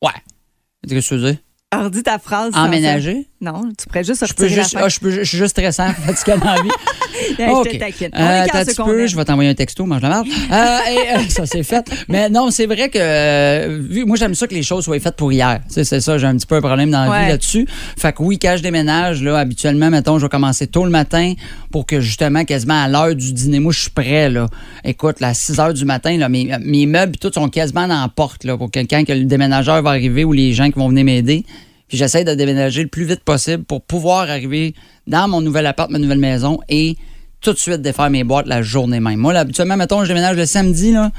Ouais. 0.02 0.10
Qu'est-ce 0.82 0.96
que 0.96 1.08
tu 1.08 1.14
veux 1.14 1.32
dire? 1.34 1.40
Alors, 1.72 1.92
dis 1.92 2.02
ta 2.02 2.18
phrase. 2.18 2.54
Emménager? 2.56 3.28
Non, 3.42 3.64
tu 3.78 3.88
pourrais 3.88 4.06
juste. 4.06 4.26
Je, 4.26 4.34
peux 4.34 4.48
juste, 4.48 4.76
ah, 4.80 4.88
je, 4.88 5.00
peux, 5.00 5.12
je 5.12 5.24
suis 5.24 5.38
juste 5.38 5.52
stressant, 5.52 5.90
fatigué 6.06 6.38
dans 6.40 6.54
la 6.54 6.62
vie. 6.62 6.70
je 7.38 7.70
te 7.70 7.78
taquine. 7.78 8.10
Euh, 8.16 8.46
un 8.54 8.86
peu, 8.86 9.06
je 9.06 9.16
vais 9.18 9.26
t'envoyer 9.26 9.50
un 9.50 9.54
texto, 9.54 9.86
mange 9.86 10.02
la 10.02 10.10
merde. 10.10 10.28
Euh, 10.50 10.56
euh, 10.56 11.20
ça, 11.28 11.46
c'est 11.46 11.64
fait. 11.64 11.86
Mais 12.08 12.30
non, 12.30 12.52
c'est 12.52 12.68
vrai 12.68 12.90
que 12.90 12.98
euh, 12.98 13.82
vu, 13.82 14.06
moi, 14.06 14.16
j'aime 14.16 14.34
ça 14.34 14.48
que 14.48 14.54
les 14.54 14.64
choses 14.64 14.86
soient 14.86 15.00
faites 15.00 15.18
pour 15.18 15.32
hier. 15.32 15.60
C'est 15.68 15.84
ça, 15.84 16.18
j'ai 16.18 16.26
un 16.26 16.38
petit 16.38 16.46
peu 16.46 16.56
un 16.56 16.62
problème 16.62 16.90
dans 16.90 17.06
la 17.06 17.22
vie 17.22 17.28
là-dessus. 17.28 17.68
Fait 17.98 18.14
que 18.14 18.24
oui, 18.24 18.40
quand 18.40 18.56
je 18.56 18.64
déménage, 18.64 19.22
là, 19.22 19.38
habituellement, 19.38 19.90
mettons, 19.90 20.20
je 20.20 20.26
vais 20.26 20.30
commencer 20.30 20.68
tôt 20.68 20.86
le 20.86 20.90
matin 20.90 21.34
pour 21.70 21.86
que 21.86 22.00
justement, 22.00 22.46
quasiment 22.46 22.82
à 22.82 22.88
l'heure 22.88 23.14
du 23.14 23.34
dîner, 23.34 23.60
moi, 23.60 23.74
je 23.74 23.82
suis 23.82 23.90
prêt. 23.90 24.30
Là. 24.30 24.48
Écoute, 24.86 25.22
à 25.22 25.34
6 25.34 25.60
heures 25.60 25.74
du 25.74 25.84
matin, 25.84 26.18
là, 26.18 26.30
mes, 26.30 26.50
mes 26.62 26.86
meubles, 26.86 27.18
tout 27.18 27.32
sont 27.34 27.50
quasiment 27.50 27.88
dans 27.88 28.02
la 28.02 28.08
porte 28.08 28.46
là, 28.46 28.58
pour 28.58 28.72
quelqu'un 28.72 29.04
que 29.04 29.12
le 29.12 29.26
déménageur 29.26 29.82
va 29.82 29.90
arriver 29.90 30.24
ou 30.24 30.32
les 30.32 30.54
gens 30.54 30.72
qui 30.72 30.80
vont 30.80 30.90
venir 30.90 31.04
m'aider. 31.04 31.46
Puis 31.88 31.98
j'essaie 31.98 32.24
de 32.24 32.34
déménager 32.34 32.84
le 32.84 32.90
plus 32.90 33.06
vite 33.06 33.24
possible 33.24 33.64
pour 33.64 33.82
pouvoir 33.82 34.30
arriver 34.30 34.74
dans 35.08 35.28
mon 35.28 35.42
nouvel 35.42 35.66
appart, 35.66 35.90
ma 35.90 36.00
nouvelle 36.00 36.20
maison 36.20 36.60
et 36.70 36.98
tout 37.42 37.54
de 37.54 37.58
suite 37.58 37.82
défaire 37.82 38.10
mes 38.10 38.24
boîtes 38.24 38.48
la 38.48 38.62
journée 38.62 39.00
même. 39.00 39.20
Moi, 39.20 39.34
là, 39.34 39.42
habituellement, 39.42 39.78
mettons, 39.78 40.04
je 40.04 40.10
déménage 40.10 40.36
le 40.36 40.46
samedi, 40.46 40.92
là, 40.92 41.12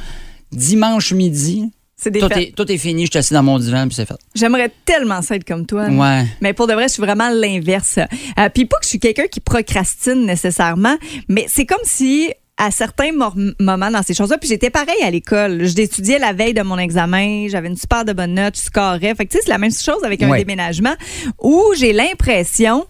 dimanche 0.52 1.12
midi. 1.12 1.70
C'est 2.00 2.12
tout, 2.12 2.32
est, 2.32 2.54
tout 2.54 2.70
est 2.70 2.78
fini, 2.78 3.06
je 3.06 3.10
suis 3.10 3.18
assis 3.18 3.34
dans 3.34 3.42
mon 3.42 3.58
divan, 3.58 3.88
puis 3.88 3.96
c'est 3.96 4.06
fait. 4.06 4.18
J'aimerais 4.32 4.70
tellement 4.84 5.20
ça 5.20 5.34
être 5.34 5.44
comme 5.44 5.66
toi. 5.66 5.88
Ouais. 5.88 6.26
Mais 6.40 6.52
pour 6.52 6.68
de 6.68 6.72
vrai, 6.72 6.84
je 6.84 6.92
suis 6.92 7.02
vraiment 7.02 7.28
l'inverse. 7.28 7.98
Euh, 8.38 8.48
puis 8.54 8.66
pas 8.66 8.76
que 8.76 8.84
je 8.84 8.90
suis 8.90 9.00
quelqu'un 9.00 9.26
qui 9.26 9.40
procrastine 9.40 10.24
nécessairement, 10.24 10.96
mais 11.28 11.46
c'est 11.48 11.66
comme 11.66 11.78
si 11.82 12.30
à 12.58 12.72
certains 12.72 13.12
moments 13.12 13.90
dans 13.90 14.02
ces 14.02 14.14
choses-là. 14.14 14.36
Puis 14.36 14.48
j'étais 14.48 14.70
pareil 14.70 15.00
à 15.02 15.10
l'école. 15.10 15.64
Je 15.64 15.74
d'étudier 15.74 16.18
la 16.18 16.32
veille 16.32 16.54
de 16.54 16.62
mon 16.62 16.76
examen. 16.76 17.46
J'avais 17.48 17.68
une 17.68 17.76
super 17.76 18.04
de 18.04 18.12
bonne 18.12 18.34
note. 18.34 18.56
Je 18.56 18.62
scorais. 18.62 19.14
Fait 19.14 19.24
que 19.24 19.30
tu 19.30 19.36
sais, 19.36 19.44
c'est 19.44 19.50
la 19.50 19.58
même 19.58 19.72
chose 19.72 20.02
avec 20.04 20.22
un 20.22 20.36
déménagement 20.36 20.94
où 21.40 21.62
j'ai 21.76 21.92
l'impression 21.92 22.86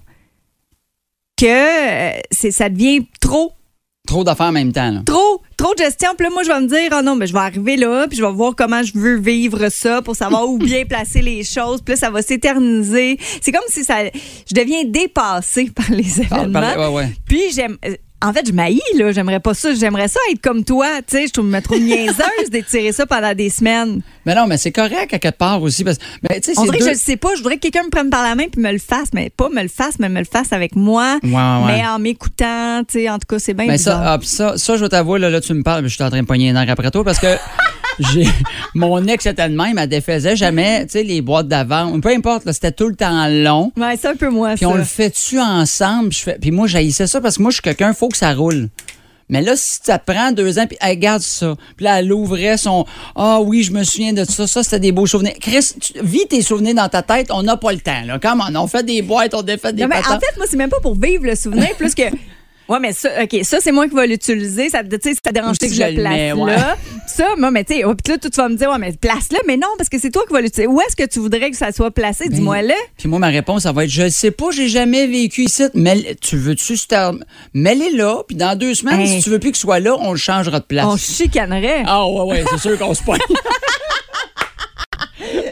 que 1.37 1.47
euh, 1.47 2.19
c'est 2.33 2.51
ça 2.51 2.69
devient 2.69 3.07
trop. 3.21 3.53
Trop 4.07 4.25
d'affaires 4.25 4.47
en 4.47 4.53
même 4.53 4.73
temps. 4.73 4.91
Là. 4.91 5.03
Trop, 5.05 5.43
trop 5.59 5.75
de 5.75 5.81
gestion. 5.81 6.11
Puis 6.17 6.27
là, 6.27 6.31
moi, 6.33 6.43
je 6.43 6.49
vais 6.49 6.61
me 6.61 6.67
dire, 6.67 6.97
oh 6.99 7.03
non, 7.03 7.15
mais 7.15 7.27
je 7.27 7.35
vais 7.35 7.41
arriver 7.41 7.77
là, 7.77 8.07
puis 8.09 8.17
je 8.17 8.25
vais 8.25 8.33
voir 8.33 8.57
comment 8.57 8.83
je 8.83 8.93
veux 8.95 9.19
vivre 9.19 9.69
ça 9.69 10.01
pour 10.01 10.17
savoir 10.17 10.49
où 10.49 10.57
bien 10.57 10.85
placer 10.89 11.21
les 11.21 11.45
choses. 11.45 11.83
Puis 11.83 11.93
là, 11.93 12.01
ça 12.01 12.11
va 12.11 12.23
s'éterniser. 12.23 13.19
C'est 13.43 13.53
comme 13.53 13.61
si 13.69 13.85
ça, 13.85 13.97
je 14.05 14.55
deviens 14.55 14.85
dépassée 14.87 15.71
par 15.77 15.91
les 15.91 16.23
événements. 16.23 16.75
ouais, 16.75 16.89
ouais. 16.89 17.13
Puis 17.27 17.53
j'aime, 17.55 17.77
euh, 17.85 17.97
en 18.21 18.33
fait, 18.33 18.47
je 18.49 18.53
m'haïs, 18.53 18.81
là. 18.97 19.13
J'aimerais 19.13 19.39
pas 19.39 19.55
ça. 19.55 19.73
J'aimerais 19.75 20.09
ça 20.09 20.19
être 20.33 20.41
comme 20.41 20.65
toi. 20.65 20.87
Tu 21.07 21.17
sais, 21.17 21.27
je 21.29 21.33
trouve 21.33 21.47
me 21.47 21.61
trop 21.61 21.79
niaiseuse 21.79 22.17
d'étirer 22.51 22.91
ça 22.93 23.07
pendant 23.07 23.33
des 23.33 23.49
semaines. 23.49 24.01
Mais 24.27 24.35
non, 24.35 24.47
mais 24.47 24.57
c'est 24.57 24.73
correct 24.73 25.15
à 25.15 25.19
quelque 25.19 25.37
part 25.37 25.63
aussi. 25.63 25.85
Parce, 25.85 25.99
mais, 26.29 26.41
On 26.57 26.65
dirait 26.65 26.79
que 26.79 26.85
je 26.85 26.91
le 26.91 26.97
sais 26.97 27.17
pas. 27.17 27.31
Je 27.35 27.39
voudrais 27.39 27.57
que 27.57 27.61
quelqu'un 27.61 27.85
me 27.85 27.91
prenne 27.91 28.11
par 28.11 28.25
la 28.25 28.35
main 28.35 28.47
puis 28.51 28.61
me 28.61 28.73
le 28.73 28.79
fasse. 28.79 29.11
Mais 29.15 29.31
pas 29.31 29.49
me 29.51 29.63
le 29.63 29.69
fasse, 29.69 30.01
mais 30.01 30.09
me 30.09 30.19
le 30.19 30.25
fasse 30.25 30.53
avec 30.53 30.75
moi. 30.75 31.19
Ouais, 31.23 31.31
ouais. 31.31 31.67
Mais 31.67 31.87
en 31.87 32.01
m'écoutant. 32.01 32.83
Tu 32.89 33.01
sais, 33.01 33.09
en 33.09 33.19
tout 33.19 33.27
cas, 33.29 33.39
c'est 33.39 33.55
bien 33.55 33.67
Mais 33.67 33.77
bizarre. 33.77 34.03
ça, 34.03 34.13
ah, 34.15 34.19
ça, 34.23 34.59
ça, 34.59 34.77
je 34.77 34.83
vais 34.83 34.89
t'avouer, 34.89 35.21
là, 35.21 35.31
là, 35.31 35.41
tu 35.41 35.55
me 35.55 35.63
parles, 35.63 35.83
mais 35.83 35.89
je 35.89 35.95
suis 35.95 36.03
en 36.03 36.11
train 36.11 36.21
de 36.21 36.27
pogner 36.27 36.51
un 36.51 36.61
air 36.61 36.69
après 36.71 36.91
toi 36.91 37.05
parce 37.05 37.21
que 37.21 37.27
mon 38.75 39.05
ex 39.07 39.27
était 39.27 39.49
de 39.49 39.57
même, 39.57 39.79
elle 39.79 39.89
défaisait 39.89 40.37
jamais, 40.37 40.87
tu 40.87 40.93
sais, 40.93 41.03
les 41.03 41.21
boîtes 41.21 41.49
d'avant. 41.49 41.99
Peu 42.01 42.11
importe, 42.11 42.45
là, 42.45 42.53
c'était 42.53 42.73
tout 42.73 42.89
le 42.89 42.97
temps 42.97 43.29
long. 43.29 43.73
Ouais, 43.77 43.97
c'est 44.01 44.09
un 44.09 44.17
peu 44.17 44.31
moi, 44.31 44.51
Puis 44.51 44.61
ça. 44.61 44.69
on 44.69 44.75
le 44.75 44.85
fait-tu 44.85 45.41
ensemble? 45.41 46.13
Je 46.13 46.21
fais, 46.21 46.39
puis 46.41 46.51
moi, 46.51 46.67
j'haïssais 46.67 47.07
ça 47.07 47.21
parce 47.21 47.37
que 47.37 47.43
moi, 47.43 47.51
je 47.51 47.57
suis 47.57 47.63
quelqu'un, 47.63 47.93
faut 47.93 48.09
que 48.09 48.17
ça 48.17 48.33
roule. 48.35 48.69
Mais 49.31 49.43
là, 49.43 49.55
si 49.57 49.81
ça 49.83 49.99
prend 49.99 50.33
deux 50.33 50.59
ans, 50.59 50.67
puis 50.67 50.79
elle 50.81 50.99
garde 50.99 51.21
ça. 51.21 51.55
Puis 51.77 51.85
là, 51.85 52.01
elle 52.01 52.13
ouvrait 52.13 52.57
son 52.57 52.87
Ah 53.15 53.41
oui, 53.43 53.63
je 53.63 53.73
me 53.73 53.85
souviens 53.85 54.13
de 54.13 54.25
ça. 54.25 54.47
Ça, 54.47 54.63
c'était 54.63 54.81
des 54.81 54.93
beaux 54.93 55.07
souvenirs. 55.07 55.35
Chris, 55.41 55.75
tu, 55.81 55.93
vis 56.03 56.27
tes 56.27 56.41
souvenirs 56.41 56.75
dans 56.75 56.89
ta 56.89 57.03
tête. 57.03 57.29
On 57.31 57.43
n'a 57.43 57.57
pas 57.57 57.73
le 57.73 57.81
temps. 57.81 58.05
Là. 58.07 58.19
Comment? 58.21 58.45
On 58.55 58.67
fait 58.67 58.85
des 58.85 59.03
boîtes, 59.03 59.35
on 59.35 59.43
défait 59.43 59.73
des 59.73 59.83
Non, 59.83 59.89
mais 59.89 59.99
en 59.99 60.19
fait, 60.19 60.37
moi, 60.37 60.47
c'est 60.49 60.57
même 60.57 60.71
pas 60.71 60.81
pour 60.81 60.99
vivre 60.99 61.25
le 61.27 61.35
souvenir, 61.35 61.77
plus 61.77 61.95
que. 61.95 62.05
Ouais, 62.69 62.79
mais 62.81 62.93
ça, 62.93 63.09
OK, 63.23 63.37
ça, 63.45 63.59
c'est 63.61 63.73
moi 63.73 63.89
qui 63.89 63.95
vais 63.95 64.07
l'utiliser. 64.07 64.69
Ça, 64.69 64.83
tu 64.85 64.91
sais, 65.03 65.15
ça 65.25 65.33
dérange 65.33 65.59
que 65.59 65.69
je 65.69 65.83
le 65.83 65.95
place 65.95 66.13
mets, 66.13 66.33
ouais. 66.33 66.57
là. 66.57 66.77
Ça, 67.07 67.29
moi, 67.37 67.51
mais 67.51 67.65
tu 67.65 67.75
sais, 67.75 67.85
oh, 67.85 67.95
puis 67.95 68.13
là, 68.13 68.19
tu 68.19 68.29
vas 68.29 68.49
me 68.49 68.57
dire, 68.57 68.71
ouais, 68.71 68.79
mais 68.79 68.93
place-le. 68.93 69.39
Mais 69.47 69.57
non, 69.57 69.69
parce 69.79 69.89
que 69.89 69.99
c'est 69.99 70.11
toi 70.11 70.23
qui 70.27 70.33
vas 70.35 70.41
l'utiliser. 70.41 70.67
Où 70.67 70.81
est-ce 70.81 70.95
que 70.95 71.09
tu 71.09 71.19
voudrais 71.19 71.51
que 71.51 71.57
ça 71.57 71.73
soit 71.73 71.91
placé? 71.91 72.29
Dis-moi-le. 72.29 72.75
Puis 72.99 73.09
moi, 73.09 73.19
ma 73.19 73.29
réponse, 73.29 73.63
ça 73.63 73.73
va 73.73 73.85
être 73.85 73.91
Je 73.91 74.09
sais 74.09 74.31
pas, 74.31 74.51
j'ai 74.51 74.69
jamais 74.69 75.07
vécu 75.07 75.45
ici. 75.45 75.65
Mais 75.75 76.17
tu 76.21 76.37
veux-tu 76.37 76.75
Mets-les 77.55 77.91
là, 77.97 78.23
puis 78.27 78.37
dans 78.37 78.57
deux 78.57 78.75
semaines, 78.75 79.01
Hey. 79.01 79.09
si 79.09 79.23
tu 79.23 79.31
veux 79.31 79.39
plus 79.39 79.51
qu'il 79.53 79.61
soit 79.61 79.81
là, 79.81 79.97
on 79.99 80.13
le 80.13 80.19
changera 80.19 80.61
de 80.61 80.65
place. 80.65 80.87
On 80.87 80.97
chicanerait. 80.97 81.83
Ah 81.87 82.07
ouais, 82.07 82.23
ouais, 82.23 82.45
c'est 82.51 82.59
sûr 82.59 82.79
qu'on 82.79 82.95
se 82.95 83.03
pogne. 83.03 83.19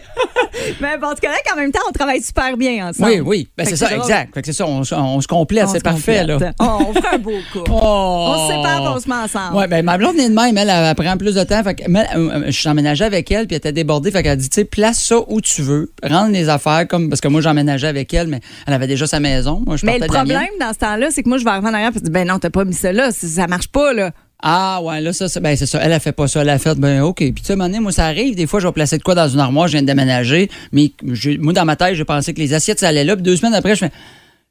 Mais 0.80 0.98
bon, 0.98 1.08
c'est 1.14 1.26
correct, 1.26 1.44
en 1.52 1.56
même 1.56 1.72
temps, 1.72 1.80
on 1.88 1.92
travaille 1.92 2.22
super 2.22 2.56
bien 2.56 2.88
ensemble. 2.88 3.10
oui, 3.10 3.20
oui. 3.20 3.48
Ben, 3.56 3.64
c'est 3.66 3.76
ça, 3.76 3.88
drôle. 3.88 4.00
exact. 4.00 4.34
Fait 4.34 4.40
que 4.40 4.46
c'est 4.46 4.52
ça, 4.52 4.66
on, 4.66 4.82
on 4.92 5.20
se 5.20 5.26
complète, 5.26 5.68
c'est 5.68 5.82
parfait, 5.82 6.24
là. 6.24 6.38
On 6.60 6.92
fait 6.92 7.14
un 7.14 7.18
beau 7.18 7.38
coup. 7.52 7.60
Oh. 7.70 8.26
On 8.28 8.48
se 8.48 8.54
sépare, 8.54 8.94
on 8.96 9.00
se 9.00 9.08
met 9.08 9.14
ensemble. 9.14 9.56
Ouais, 9.56 9.68
ben 9.68 9.84
ma 9.84 9.98
blonde 9.98 10.18
est 10.18 10.28
de 10.28 10.34
même, 10.34 10.56
elle, 10.56 10.70
elle, 10.70 10.94
prend 10.94 11.16
plus 11.16 11.34
de 11.34 11.44
temps. 11.44 11.62
Fait 11.62 11.74
que, 11.74 11.82
mais, 11.88 12.06
euh, 12.14 12.44
je 12.46 12.50
suis 12.50 12.68
emménagé 12.68 13.04
avec 13.04 13.30
elle, 13.30 13.46
puis 13.46 13.54
elle 13.54 13.58
était 13.58 13.72
débordée. 13.72 14.10
Fait 14.10 14.22
qu'elle 14.22 14.38
dit, 14.38 14.48
tu 14.48 14.54
sais, 14.54 14.64
place 14.64 14.98
ça 14.98 15.16
où 15.28 15.40
tu 15.40 15.62
veux. 15.62 15.92
Rendre 16.02 16.32
les 16.32 16.48
affaires 16.48 16.86
comme. 16.88 17.08
Parce 17.08 17.20
que 17.20 17.28
moi, 17.28 17.40
j'emménageais 17.40 17.88
avec 17.88 18.12
elle, 18.14 18.28
mais 18.28 18.40
elle 18.66 18.74
avait 18.74 18.86
déjà 18.86 19.06
sa 19.06 19.20
maison. 19.20 19.62
Moi, 19.66 19.76
je 19.76 19.86
Mais 19.86 19.98
le 19.98 20.06
problème 20.06 20.48
dans 20.60 20.72
ce 20.72 20.78
temps-là, 20.78 21.08
c'est 21.10 21.22
que 21.22 21.28
moi, 21.28 21.38
je 21.38 21.44
vais 21.44 21.50
arriver 21.50 21.68
en 21.68 21.74
arrière 21.74 21.92
et 21.94 22.00
dire, 22.00 22.10
ben 22.10 22.26
non, 22.26 22.38
t'as 22.38 22.50
pas 22.50 22.64
mis 22.64 22.74
ça 22.74 22.92
là. 22.92 23.10
Ça 23.12 23.26
ça 23.26 23.46
marche 23.46 23.68
pas, 23.68 23.92
là. 23.92 24.12
Ah, 24.42 24.80
ouais, 24.82 25.00
là, 25.00 25.12
ça, 25.12 25.28
c'est 25.28 25.40
ben, 25.40 25.56
c'est 25.56 25.66
ça. 25.66 25.78
Elle 25.82 25.92
a 25.92 26.00
fait 26.00 26.12
pas 26.12 26.28
ça. 26.28 26.42
Elle 26.42 26.50
a 26.50 26.58
fait, 26.58 26.74
ben, 26.78 27.02
OK. 27.02 27.16
Puis, 27.16 27.32
tu 27.32 27.44
sais, 27.44 27.52
à 27.52 27.54
un 27.54 27.56
moment 27.56 27.68
donné, 27.68 27.80
moi, 27.80 27.92
ça 27.92 28.06
arrive. 28.06 28.34
Des 28.34 28.46
fois, 28.46 28.60
je 28.60 28.66
vais 28.66 28.72
placer 28.72 28.98
de 28.98 29.02
quoi 29.02 29.14
dans 29.14 29.28
une 29.28 29.40
armoire, 29.40 29.66
je 29.66 29.72
viens 29.72 29.82
de 29.82 29.86
déménager. 29.86 30.50
Mais 30.72 30.92
moi, 31.38 31.52
dans 31.52 31.64
ma 31.64 31.76
tête, 31.76 31.94
j'ai 31.94 32.04
pensé 32.04 32.34
que 32.34 32.40
les 32.40 32.52
assiettes, 32.52 32.80
ça 32.80 32.88
allait 32.88 33.04
là. 33.04 33.16
Puis, 33.16 33.22
deux 33.22 33.36
semaines 33.36 33.54
après, 33.54 33.74
je 33.74 33.86
fais. 33.86 33.92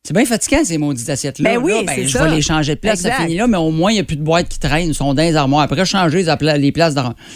C'est 0.06 0.14
bien 0.14 0.26
fatigant, 0.26 0.64
ces 0.64 0.78
maudites 0.78 1.10
assiettes-là. 1.10 1.56
Ben 1.56 1.58
oui, 1.64 1.84
Là, 1.84 1.94
c'est 1.96 2.08
je 2.08 2.16
vais 2.20 2.30
les 2.30 2.42
changer 2.44 2.76
de 2.76 2.80
place, 2.80 3.00
ça 3.00 3.12
finit 3.12 3.38
là, 3.38 3.48
mais 3.48 3.58
au 3.58 3.72
moins, 3.72 3.90
il 3.90 3.96
n'y 3.96 4.02
a 4.02 4.04
plus 4.04 4.18
de 4.18 4.22
boîtes 4.22 4.48
qui 4.48 4.60
traînent, 4.60 4.90
ils 4.90 4.94
sont 4.94 5.16
dans 5.16 5.24
les 5.24 5.36
armoires. 5.36 5.64
Après, 5.64 5.84
changer 5.84 6.24
les, 6.24 6.72
places 6.72 6.94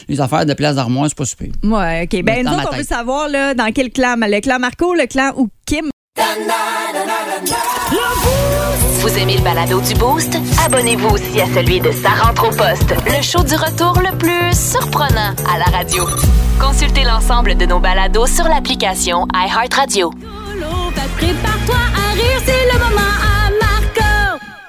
les 0.07 0.21
affaires 0.21 0.45
de 0.45 0.53
place 0.53 0.75
d'armoire, 0.75 1.07
c'est 1.09 1.17
pas 1.17 1.25
super. 1.25 1.47
Ouais, 1.63 2.03
OK. 2.03 2.23
Ben, 2.23 2.45
nous 2.45 2.51
autres, 2.51 2.69
on 2.71 2.77
veut 2.77 2.83
savoir, 2.83 3.27
là, 3.27 3.55
dans 3.55 3.71
quel 3.71 3.89
clan? 3.89 4.17
Le 4.19 4.39
clan 4.39 4.59
Marco, 4.59 4.93
le 4.93 5.07
clan 5.07 5.31
ou 5.35 5.49
Kim? 5.65 5.89
Vous 9.01 9.17
aimez 9.17 9.37
le 9.37 9.43
balado 9.43 9.81
du 9.81 9.93
Boost? 9.95 10.37
Abonnez-vous 10.65 11.09
aussi 11.09 11.41
à 11.41 11.45
celui 11.47 11.79
de 11.79 11.91
Sa 11.91 12.09
rentre 12.09 12.47
au 12.47 12.51
poste, 12.51 12.93
le 13.05 13.21
show 13.21 13.43
du 13.43 13.55
retour 13.55 13.99
le 13.99 14.15
plus 14.17 14.53
surprenant 14.53 15.33
à 15.51 15.57
la 15.57 15.65
radio. 15.65 16.05
Consultez 16.59 17.03
l'ensemble 17.03 17.55
de 17.55 17.65
nos 17.65 17.79
balados 17.79 18.27
sur 18.27 18.45
l'application 18.45 19.27
iHeartRadio. 19.33 20.11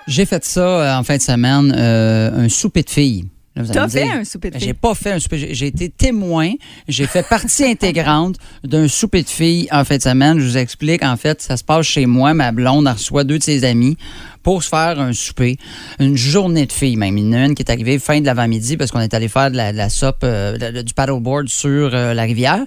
J'ai 0.07 0.27
fait 0.27 0.45
ça 0.45 0.61
euh, 0.61 0.99
en 0.99 1.05
fin 1.05 1.17
de 1.17 1.23
semaine, 1.23 1.75
euh, 1.77 2.45
un 2.45 2.49
souper 2.49 2.83
de 2.83 2.91
filles. 2.91 3.27
T'as 3.73 3.89
fait 3.89 4.09
un 4.11 4.25
souper 4.25 4.51
de 4.51 4.59
filles? 4.59 4.67
J'ai 4.69 4.75
pas 4.75 4.95
fait 4.95 5.11
un 5.13 5.19
souper. 5.19 5.39
J'ai 5.39 5.55
j'ai 5.55 5.67
été 5.67 5.89
témoin. 5.89 6.53
J'ai 6.87 7.07
fait 7.07 7.27
partie 7.29 7.65
intégrante 7.71 8.37
d'un 8.63 8.87
souper 8.87 9.23
de 9.25 9.29
filles 9.29 9.67
en 9.73 9.85
fin 9.85 9.97
de 9.97 10.03
semaine. 10.03 10.39
Je 10.39 10.45
vous 10.45 10.57
explique. 10.57 11.03
En 11.05 11.17
fait, 11.17 11.43
ça 11.43 11.57
se 11.57 11.65
passe 11.65 11.85
chez 11.87 12.07
moi. 12.07 12.33
Ma 12.33 12.53
blonde 12.53 12.87
reçoit 12.87 13.25
deux 13.25 13.39
de 13.39 13.43
ses 13.43 13.65
amis 13.65 13.97
pour 14.45 14.63
se 14.63 14.69
faire 14.69 15.01
un 15.01 15.13
souper. 15.13 15.57
Une 15.99 16.17
journée 16.17 16.65
de 16.67 16.73
filles, 16.73 16.97
même. 16.97 17.19
Il 17.19 17.25
y 17.25 17.29
en 17.29 17.33
a 17.33 17.45
une 17.47 17.55
qui 17.57 17.63
est 17.63 17.71
arrivée 17.71 17.99
fin 17.99 18.21
de 18.21 18.27
l'avant-midi 18.27 18.77
parce 18.77 18.93
qu'on 18.93 19.01
est 19.01 19.13
allé 19.15 19.27
faire 19.29 19.51
de 19.51 19.57
la, 19.57 19.73
de 19.73 19.77
la 19.77 19.89
SOP, 19.91 20.19
euh, 20.23 20.57
de- 20.57 20.83
du 20.83 20.95
paddleboard 20.95 21.49
sur 21.49 21.91
euh, 21.93 22.15
la 22.15 22.23
rivière. 22.23 22.65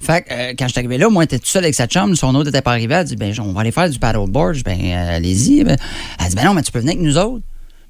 Fait 0.00 0.22
que, 0.22 0.32
euh, 0.32 0.54
quand 0.58 0.66
je 0.66 0.72
suis 0.72 0.78
arrivé 0.80 0.96
là, 0.98 1.08
moi, 1.10 1.24
j'étais 1.24 1.38
tout 1.38 1.46
seul 1.46 1.62
avec 1.62 1.74
sa 1.74 1.86
chum. 1.86 2.16
Son 2.16 2.34
autre 2.34 2.46
n'était 2.46 2.62
pas 2.62 2.72
arrivé. 2.72 2.94
Elle 2.94 3.04
dit, 3.04 3.16
ben, 3.16 3.32
on 3.38 3.52
va 3.52 3.60
aller 3.60 3.70
faire 3.70 3.88
du 3.88 3.98
paddleboard. 3.98 4.54
Je 4.54 4.58
dis, 4.60 4.64
ben, 4.64 4.80
allez-y. 4.92 5.60
Elle 5.60 5.76
dit, 6.28 6.34
ben 6.36 6.44
non, 6.46 6.54
mais 6.54 6.62
tu 6.62 6.72
peux 6.72 6.80
venir 6.80 6.94
avec 6.94 7.04
nous 7.06 7.18
autres. 7.18 7.44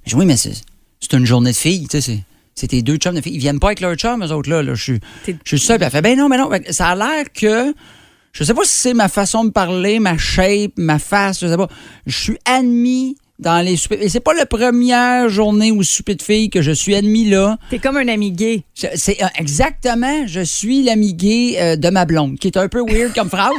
Je 0.04 0.10
dis, 0.10 0.16
oui, 0.16 0.26
mais 0.26 0.36
c'est 0.36 0.52
c'est 1.00 1.14
une 1.14 1.26
journée 1.26 1.50
de 1.50 1.56
filles, 1.56 1.88
tu 1.88 2.00
sais, 2.00 2.20
c'est- 2.54 2.68
tes 2.68 2.82
deux 2.82 2.96
chums 2.96 3.14
de 3.14 3.20
filles. 3.20 3.34
Ils 3.34 3.38
viennent 3.40 3.60
pas 3.60 3.68
avec 3.68 3.80
leur 3.80 3.94
chum, 3.94 4.22
eux 4.24 4.32
autres, 4.32 4.50
là. 4.50 4.62
là. 4.62 4.74
Je 4.74 4.82
suis 4.82 5.00
je 5.26 5.32
suis 5.44 5.58
seul. 5.58 5.78
Puis 5.78 5.86
elle 5.86 5.90
fait, 5.92 6.02
ben 6.02 6.16
non, 6.18 6.28
mais 6.28 6.38
non. 6.38 6.50
Ça 6.70 6.88
a 6.88 6.94
l'air 6.96 7.24
que. 7.34 7.74
Je 8.32 8.44
sais 8.44 8.54
pas 8.54 8.64
si 8.64 8.76
c'est 8.76 8.94
ma 8.94 9.08
façon 9.08 9.44
de 9.44 9.50
parler, 9.50 9.98
ma 9.98 10.16
shape, 10.16 10.72
ma 10.76 10.98
face, 10.98 11.40
je 11.42 11.48
sais 11.48 11.56
pas. 11.56 11.68
Je 12.06 12.16
suis 12.16 12.38
admis 12.46 13.16
dans 13.38 13.62
les 13.62 13.76
soupers. 13.76 14.00
Et 14.00 14.08
c'est 14.08 14.20
pas 14.20 14.32
la 14.34 14.46
première 14.46 15.28
journée 15.28 15.70
ou 15.72 15.82
souper 15.82 16.14
de 16.14 16.22
filles 16.22 16.48
que 16.48 16.62
je 16.62 16.70
suis 16.70 16.94
admis 16.94 17.28
là. 17.28 17.58
T'es 17.70 17.78
comme 17.78 17.96
un 17.98 18.08
ami 18.08 18.30
gay. 18.32 18.62
C'est 18.94 19.22
euh, 19.22 19.26
exactement, 19.38 20.26
je 20.26 20.40
suis 20.40 20.82
l'ami 20.82 21.12
gay 21.12 21.56
euh, 21.58 21.76
de 21.76 21.90
ma 21.90 22.04
blonde, 22.06 22.38
qui 22.38 22.46
est 22.46 22.56
un 22.56 22.68
peu 22.68 22.82
weird 22.88 23.12
comme 23.14 23.28
phrase. 23.36 23.52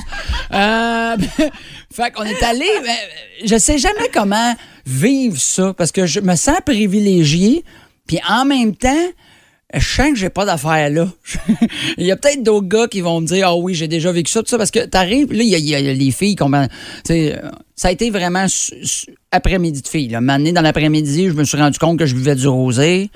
Euh, 0.54 1.18
fait 1.94 2.12
qu'on 2.12 2.24
est 2.24 2.42
allé, 2.44 2.66
mais, 2.84 2.90
euh, 2.90 3.46
je 3.46 3.58
sais 3.58 3.78
jamais 3.78 4.10
comment 4.12 4.56
vivre 4.88 5.40
ça, 5.40 5.74
parce 5.78 5.92
que 5.92 6.06
je 6.08 6.20
me 6.20 6.36
sens 6.36 6.58
privilégié, 6.66 7.64
puis 8.08 8.20
en 8.30 8.46
même 8.46 8.76
temps, 8.76 9.08
je 9.74 9.80
sens 9.80 10.10
que 10.12 10.16
j'ai 10.16 10.30
pas 10.30 10.46
d'affaires 10.46 10.90
là. 10.90 11.08
il 11.98 12.06
y 12.06 12.12
a 12.12 12.16
peut-être 12.16 12.44
d'autres 12.44 12.68
gars 12.68 12.88
qui 12.88 13.02
vont 13.02 13.22
me 13.22 13.26
dire 13.26 13.48
Ah 13.48 13.56
oui, 13.56 13.74
j'ai 13.74 13.88
déjà 13.88 14.12
vécu 14.12 14.32
ça, 14.32 14.42
tout 14.44 14.50
ça, 14.50 14.58
parce 14.58 14.72
que 14.72 14.86
t'arrives, 14.86 15.34
là, 15.34 15.42
il 15.44 15.50
y, 15.50 15.76
a- 15.76 15.80
les 15.82 16.12
filles 16.12 16.36
euh, 16.40 17.38
Ça 17.76 17.88
a 17.88 17.92
été 17.92 18.12
vraiment 18.12 18.46
après-midi 19.32 19.82
de 19.82 19.88
filles. 19.88 20.10
Là. 20.10 20.22
Dans 20.22 20.62
l'après-midi, 20.62 21.30
je 21.30 21.34
me 21.34 21.44
suis 21.44 21.58
rendu 21.58 21.80
compte 21.80 21.98
que 21.98 22.06
je 22.06 22.14
buvais 22.14 22.36
du 22.36 22.48
rosé. 22.48 23.10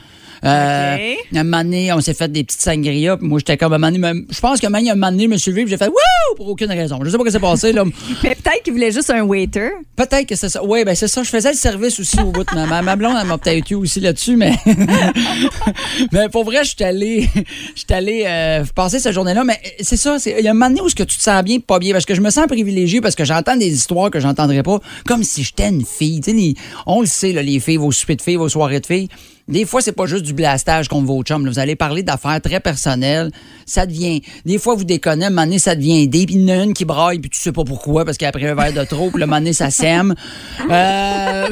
Euh, 0.43 0.95
OK. 0.95 1.37
un 1.37 1.43
moment 1.43 1.63
donné, 1.63 1.91
on 1.93 1.99
s'est 2.01 2.13
fait 2.13 2.31
des 2.31 2.43
petites 2.43 2.61
sangria. 2.61 3.17
puis 3.17 3.27
moi, 3.27 3.39
j'étais 3.39 3.57
comme 3.57 3.73
un 3.73 3.77
moment 3.77 3.91
donné, 3.91 4.25
Je 4.29 4.39
pense 4.39 4.59
que 4.59 4.67
même 4.67 4.81
il 4.81 4.87
y 4.87 4.89
a 4.89 4.93
un 4.93 4.95
moment 4.95 5.11
donné, 5.11 5.23
je 5.23 5.29
me 5.29 5.37
suis 5.37 5.51
levé, 5.51 5.65
j'ai 5.67 5.77
fait 5.77 5.87
Wouh! 5.87 6.35
pour 6.35 6.47
aucune 6.49 6.69
raison. 6.71 6.99
Je 7.03 7.09
sais 7.09 7.17
pas 7.17 7.23
ce 7.23 7.27
qui 7.27 7.31
s'est 7.33 7.39
passé. 7.39 7.71
là. 7.73 7.83
Mais 8.23 8.35
peut-être 8.35 8.63
qu'il 8.63 8.73
voulait 8.73 8.91
juste 8.91 9.09
un 9.09 9.21
waiter. 9.23 9.69
Peut-être 9.95 10.27
que 10.27 10.35
c'est 10.35 10.49
ça. 10.49 10.63
Oui, 10.63 10.83
ben 10.85 10.95
c'est 10.95 11.07
ça. 11.07 11.23
Je 11.23 11.29
faisais 11.29 11.51
le 11.51 11.57
service 11.57 11.99
aussi 11.99 12.19
au 12.19 12.31
bout 12.31 12.43
de 12.43 12.53
ma, 12.55 12.65
ma, 12.65 12.81
ma 12.81 12.95
blonde, 12.95 13.17
elle 13.19 13.27
m'a 13.27 13.37
peut-être 13.37 13.69
eu 13.71 13.75
aussi 13.75 13.99
là-dessus, 13.99 14.35
mais. 14.35 14.53
mais 16.11 16.29
pour 16.29 16.43
vrai, 16.43 16.63
je 16.63 16.69
suis 16.75 16.83
allé, 16.83 17.27
je 17.75 17.79
suis 17.81 17.85
allé 17.93 18.23
euh, 18.27 18.63
passer 18.75 18.99
cette 18.99 19.13
journée-là. 19.13 19.43
Mais 19.43 19.59
c'est 19.79 19.97
ça, 19.97 20.19
c'est- 20.19 20.35
il 20.39 20.43
y 20.45 20.47
a 20.47 20.51
un 20.51 20.53
moment 20.53 20.69
donné 20.69 20.81
où 20.81 20.89
ce 20.89 20.95
que 20.95 21.03
tu 21.03 21.17
te 21.17 21.21
sens 21.23 21.43
bien, 21.43 21.59
pas 21.59 21.79
bien, 21.79 21.93
parce 21.93 22.05
que 22.05 22.15
je 22.15 22.21
me 22.21 22.29
sens 22.29 22.47
privilégié, 22.47 23.01
parce 23.01 23.15
que 23.15 23.25
j'entends 23.25 23.55
des 23.57 23.73
histoires 23.73 24.11
que 24.11 24.19
j'entendrais 24.19 24.63
pas, 24.63 24.79
comme 25.05 25.23
si 25.23 25.43
j'étais 25.43 25.69
une 25.69 25.85
fille. 25.85 26.21
Tu 26.21 26.31
sais, 26.31 26.37
les- 26.37 26.53
on 26.85 27.01
le 27.01 27.07
sait, 27.07 27.33
là, 27.33 27.41
les 27.41 27.59
filles, 27.59 27.77
vos 27.77 27.91
soupers 27.91 28.17
de 28.17 28.21
filles, 28.21 28.35
vos 28.35 28.49
soirées 28.49 28.79
de 28.79 28.85
filles. 28.85 29.09
Des 29.47 29.65
fois, 29.65 29.81
c'est 29.81 29.93
pas 29.93 30.05
juste 30.05 30.23
du 30.25 30.33
blastage 30.33 30.87
contre 30.87 31.05
vos 31.05 31.23
chums. 31.23 31.45
là. 31.45 31.51
Vous 31.51 31.59
allez 31.59 31.75
parler 31.75 32.03
d'affaires 32.03 32.41
très 32.41 32.59
personnelles. 32.59 33.31
Ça 33.65 33.85
devient. 33.85 34.21
Des 34.45 34.57
fois, 34.57 34.75
vous 34.75 34.83
déconnez. 34.83 35.25
Un 35.25 35.29
moment 35.29 35.43
donné, 35.43 35.59
ça 35.59 35.75
devient 35.75 36.07
des. 36.07 36.25
Puis 36.25 36.35
il 36.35 36.49
y 36.49 36.53
en 36.53 36.59
a 36.59 36.63
une 36.63 36.73
qui 36.73 36.85
braille, 36.85 37.19
puis 37.19 37.29
tu 37.29 37.39
sais 37.39 37.51
pas 37.51 37.63
pourquoi, 37.63 38.03
parce 38.03 38.17
pris 38.17 38.45
un 38.45 38.55
verre 38.55 38.73
de 38.73 38.83
trop, 38.83 39.09
puis 39.09 39.19
le 39.19 39.25
moment 39.25 39.39
donné, 39.39 39.53
ça 39.53 39.69
sème. 39.69 40.13
Euh, 40.69 41.47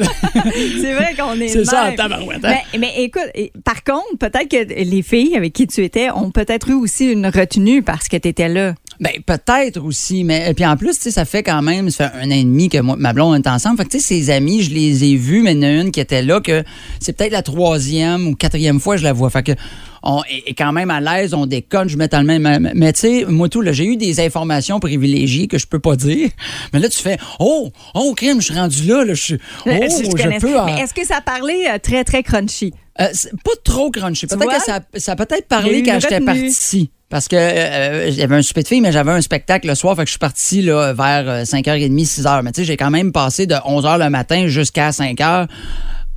C'est 0.80 0.92
vrai 0.92 1.14
qu'on 1.16 1.40
est 1.40 1.48
C'est 1.56 1.64
ça, 1.64 1.90
tabarouette, 1.96 2.44
hein? 2.44 2.56
Mais, 2.74 2.78
mais 2.78 2.92
écoute, 3.02 3.30
par 3.64 3.82
contre, 3.82 4.18
peut-être 4.18 4.48
que 4.48 4.74
les 4.74 5.02
filles 5.02 5.36
avec 5.36 5.52
qui 5.52 5.66
tu 5.66 5.82
étais 5.84 6.10
ont 6.10 6.30
peut-être 6.30 6.68
eu 6.68 6.74
aussi 6.74 7.06
une 7.06 7.26
retenue 7.26 7.82
parce 7.82 8.08
que 8.08 8.16
tu 8.16 8.28
étais 8.28 8.48
là. 8.48 8.74
Ben, 9.00 9.12
peut-être 9.24 9.82
aussi, 9.82 10.24
mais 10.24 10.52
puis 10.54 10.64
en 10.64 10.76
plus, 10.76 10.96
tu 10.96 11.02
sais, 11.02 11.10
ça 11.10 11.24
fait 11.24 11.42
quand 11.42 11.62
même, 11.62 11.90
ça 11.90 12.08
fait 12.10 12.18
un 12.18 12.28
an 12.30 12.34
et 12.34 12.44
demi 12.44 12.68
que 12.68 12.78
moi, 12.78 12.96
ma 12.98 13.12
blonde 13.12 13.36
est 13.44 13.48
ensemble. 13.48 13.76
Fait 13.78 13.84
que, 13.84 13.90
tu 13.90 14.00
sais, 14.00 14.04
ses 14.24 14.30
amis, 14.30 14.62
je 14.62 14.70
les 14.72 15.04
ai 15.04 15.16
vus, 15.16 15.42
mais 15.42 15.52
il 15.52 15.58
y 15.58 15.60
en 15.60 15.68
a 15.68 15.72
une 15.82 15.90
qui 15.90 16.00
était 16.00 16.22
là, 16.22 16.40
que 16.40 16.62
c'est 17.00 17.12
peut-être 17.16 17.32
la 17.32 17.42
troisième 17.42 18.26
ou 18.28 18.34
quatrième 18.34 18.80
fois 18.80 18.94
que 18.94 19.00
je 19.00 19.04
la 19.04 19.12
vois. 19.12 19.28
Fait 19.30 19.42
que, 19.42 19.52
on 20.02 20.22
est 20.28 20.54
quand 20.54 20.72
même 20.72 20.90
à 20.90 21.00
l'aise, 21.00 21.34
on 21.34 21.46
déconne, 21.46 21.88
je 21.88 21.96
mets 21.96 22.06
dans 22.08 22.20
le 22.20 22.38
même. 22.38 22.70
Mais 22.74 22.92
tu 22.92 23.00
sais, 23.00 23.24
moi, 23.28 23.48
tout, 23.48 23.60
là, 23.60 23.72
j'ai 23.72 23.84
eu 23.86 23.96
des 23.96 24.20
informations 24.20 24.78
privilégiées 24.80 25.48
que 25.48 25.58
je 25.58 25.66
peux 25.66 25.80
pas 25.80 25.96
dire. 25.96 26.30
Mais 26.72 26.78
là, 26.78 26.88
tu 26.88 26.98
fais, 26.98 27.18
oh, 27.40 27.70
oh, 27.94 28.14
crime, 28.16 28.40
je 28.40 28.46
suis 28.46 28.54
rendu 28.54 28.84
là, 28.86 29.04
là, 29.04 29.14
je 29.14 29.22
suis. 29.22 29.38
Oh, 29.66 29.70
Euh, 29.70 29.88
je, 29.90 30.10
connais. 30.10 30.38
peux. 30.38 30.56
euh, 30.58 30.64
Mais 30.66 30.80
est-ce 30.80 30.94
que 30.94 31.04
ça 31.04 31.20
parlait 31.20 31.68
euh, 31.68 31.78
très, 31.82 32.04
très 32.04 32.22
crunchy? 32.22 32.72
euh, 33.00 33.08
pas 33.44 33.50
trop 33.64 33.90
crunchy. 33.90 34.26
Peut-être 34.26 34.56
que 34.58 34.62
ça, 34.62 34.80
ça 34.96 35.12
a 35.12 35.16
peut-être 35.16 35.48
parlé 35.48 35.82
quand 35.82 35.98
j'étais 36.00 36.18
retenue. 36.18 36.50
Parce 37.08 37.28
que 37.28 37.36
euh, 37.36 38.10
j'avais 38.10 38.34
un 38.36 38.42
souper 38.42 38.62
de 38.62 38.68
filles, 38.68 38.80
mais 38.80 38.90
j'avais 38.90 39.12
un 39.12 39.20
spectacle 39.20 39.68
le 39.68 39.74
soir, 39.76 39.94
fait 39.94 40.02
que 40.02 40.06
je 40.08 40.12
suis 40.12 40.18
parti 40.18 40.60
là, 40.62 40.92
vers 40.92 41.28
euh, 41.28 41.42
5h30, 41.44 42.04
6h. 42.04 42.42
Mais 42.42 42.50
tu 42.52 42.60
sais, 42.62 42.64
j'ai 42.64 42.76
quand 42.76 42.90
même 42.90 43.12
passé 43.12 43.46
de 43.46 43.54
11h 43.54 44.02
le 44.02 44.10
matin 44.10 44.48
jusqu'à 44.48 44.90
5h 44.90 45.46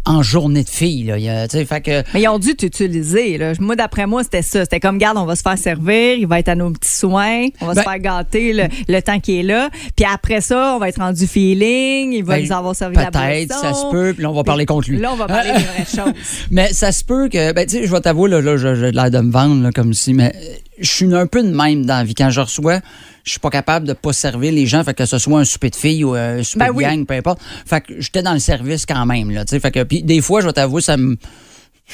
en 0.06 0.24
journée 0.24 0.64
de 0.64 0.70
fille. 0.70 1.04
Là. 1.04 1.18
Il 1.20 1.26
y 1.26 1.30
a- 1.30 1.48
tu 1.48 1.58
sais, 1.58 1.66
fait 1.66 1.82
que, 1.82 2.04
Mais 2.16 2.22
ils 2.24 2.28
ont 2.28 2.40
dû 2.40 2.56
t'utiliser. 2.56 3.38
là. 3.38 3.52
Moi, 3.60 3.76
d'après 3.76 4.08
moi, 4.08 4.24
c'était 4.24 4.42
ça. 4.42 4.62
C'était 4.62 4.80
comme, 4.80 4.98
garde, 4.98 5.18
on 5.20 5.26
va 5.26 5.36
se 5.36 5.44
faire 5.44 5.58
servir, 5.60 6.16
il 6.16 6.26
va 6.26 6.40
être 6.40 6.50
à 6.50 6.56
nos 6.56 6.72
petits 6.72 6.90
soins, 6.96 7.46
on 7.62 7.68
va 7.68 7.74
Ben- 7.76 7.84
se 7.84 7.88
faire 7.88 8.00
gâter 8.00 8.54
le, 8.54 8.64
le 8.88 9.02
temps 9.02 9.20
qu'il 9.20 9.36
est 9.36 9.44
là. 9.44 9.70
Puis 9.96 10.08
après 10.12 10.42
ça, 10.42 10.74
on 10.76 10.80
va 10.80 10.90
être 10.90 11.00
rendu 11.00 11.28
feeling, 11.28 12.14
il 12.14 12.24
va 12.24 12.38
Ben, 12.38 12.46
nous 12.46 12.52
avoir 12.52 12.76
servi 12.76 12.96
la 12.96 13.12
peut-être, 13.12 13.54
ça 13.54 13.74
se 13.76 13.92
peut, 13.92 14.14
puis 14.16 14.24
là, 14.24 14.32
on 14.32 14.34
va 14.34 14.44
parler 14.44 14.66
contre 14.66 14.90
lui. 14.90 14.98
Là, 14.98 15.12
on 15.14 15.18
va 15.18 15.28
parler 15.28 15.52
des 15.52 15.64
vraies 15.64 15.86
choses. 16.06 16.14
Mais 16.50 16.74
ça 16.74 16.92
se 16.92 17.04
peut 17.04 17.30
que, 17.30 17.52
ben, 17.54 17.68
tu 17.68 17.76
sais, 17.78 17.86
je 17.86 17.92
vais 17.92 18.02
t'avouer, 18.02 18.32
là, 18.32 18.42
là, 18.42 18.58
j'ai 18.58 18.92
l'air 18.92 19.12
de 19.12 19.20
me 19.20 19.32
vendre, 19.32 19.62
là, 19.62 19.70
comme 19.72 19.94
si, 19.94 20.14
mais 20.16 20.32
euh, 20.34 20.40
je 20.80 20.90
suis 20.90 21.14
un 21.16 21.28
peu 21.28 21.44
de 21.44 21.50
même 21.50 21.86
dans 21.86 21.98
la 21.98 22.04
vie. 22.04 22.16
Quand 22.16 22.30
je 22.30 22.42
reçois, 22.42 22.80
je 23.24 23.32
suis 23.32 23.40
pas 23.40 23.50
capable 23.50 23.88
de 23.88 23.94
pas 23.94 24.14
servir 24.14 24.52
les 24.52 24.66
gens, 24.66 24.84
fait 24.84 24.94
que 24.94 25.06
ce 25.06 25.18
soit 25.18 25.40
un 25.40 25.46
souper 25.46 25.70
de 25.70 25.76
filles 25.76 26.04
ou 26.04 26.14
un 26.14 26.44
souper 26.44 26.66
Ben 26.66 26.72
de 26.72 26.78
oui. 26.78 26.84
gang, 26.84 27.06
peu 27.06 27.14
importe. 27.14 27.40
Fait 27.66 27.82
que 27.82 28.00
j'étais 28.00 28.22
dans 28.22 28.34
le 28.34 28.40
service 28.40 28.86
quand 28.86 29.06
même, 29.06 29.32
là, 29.32 29.46
tu 29.46 29.52
sais. 29.52 29.60
Fait 29.60 29.72
que, 29.72 29.84
puis 29.84 30.04
des 30.04 30.22
fois, 30.22 30.42
je 30.42 30.48
vais 30.48 30.54
t'avouer, 30.54 30.82
ça 30.82 30.98
me. 30.98 31.18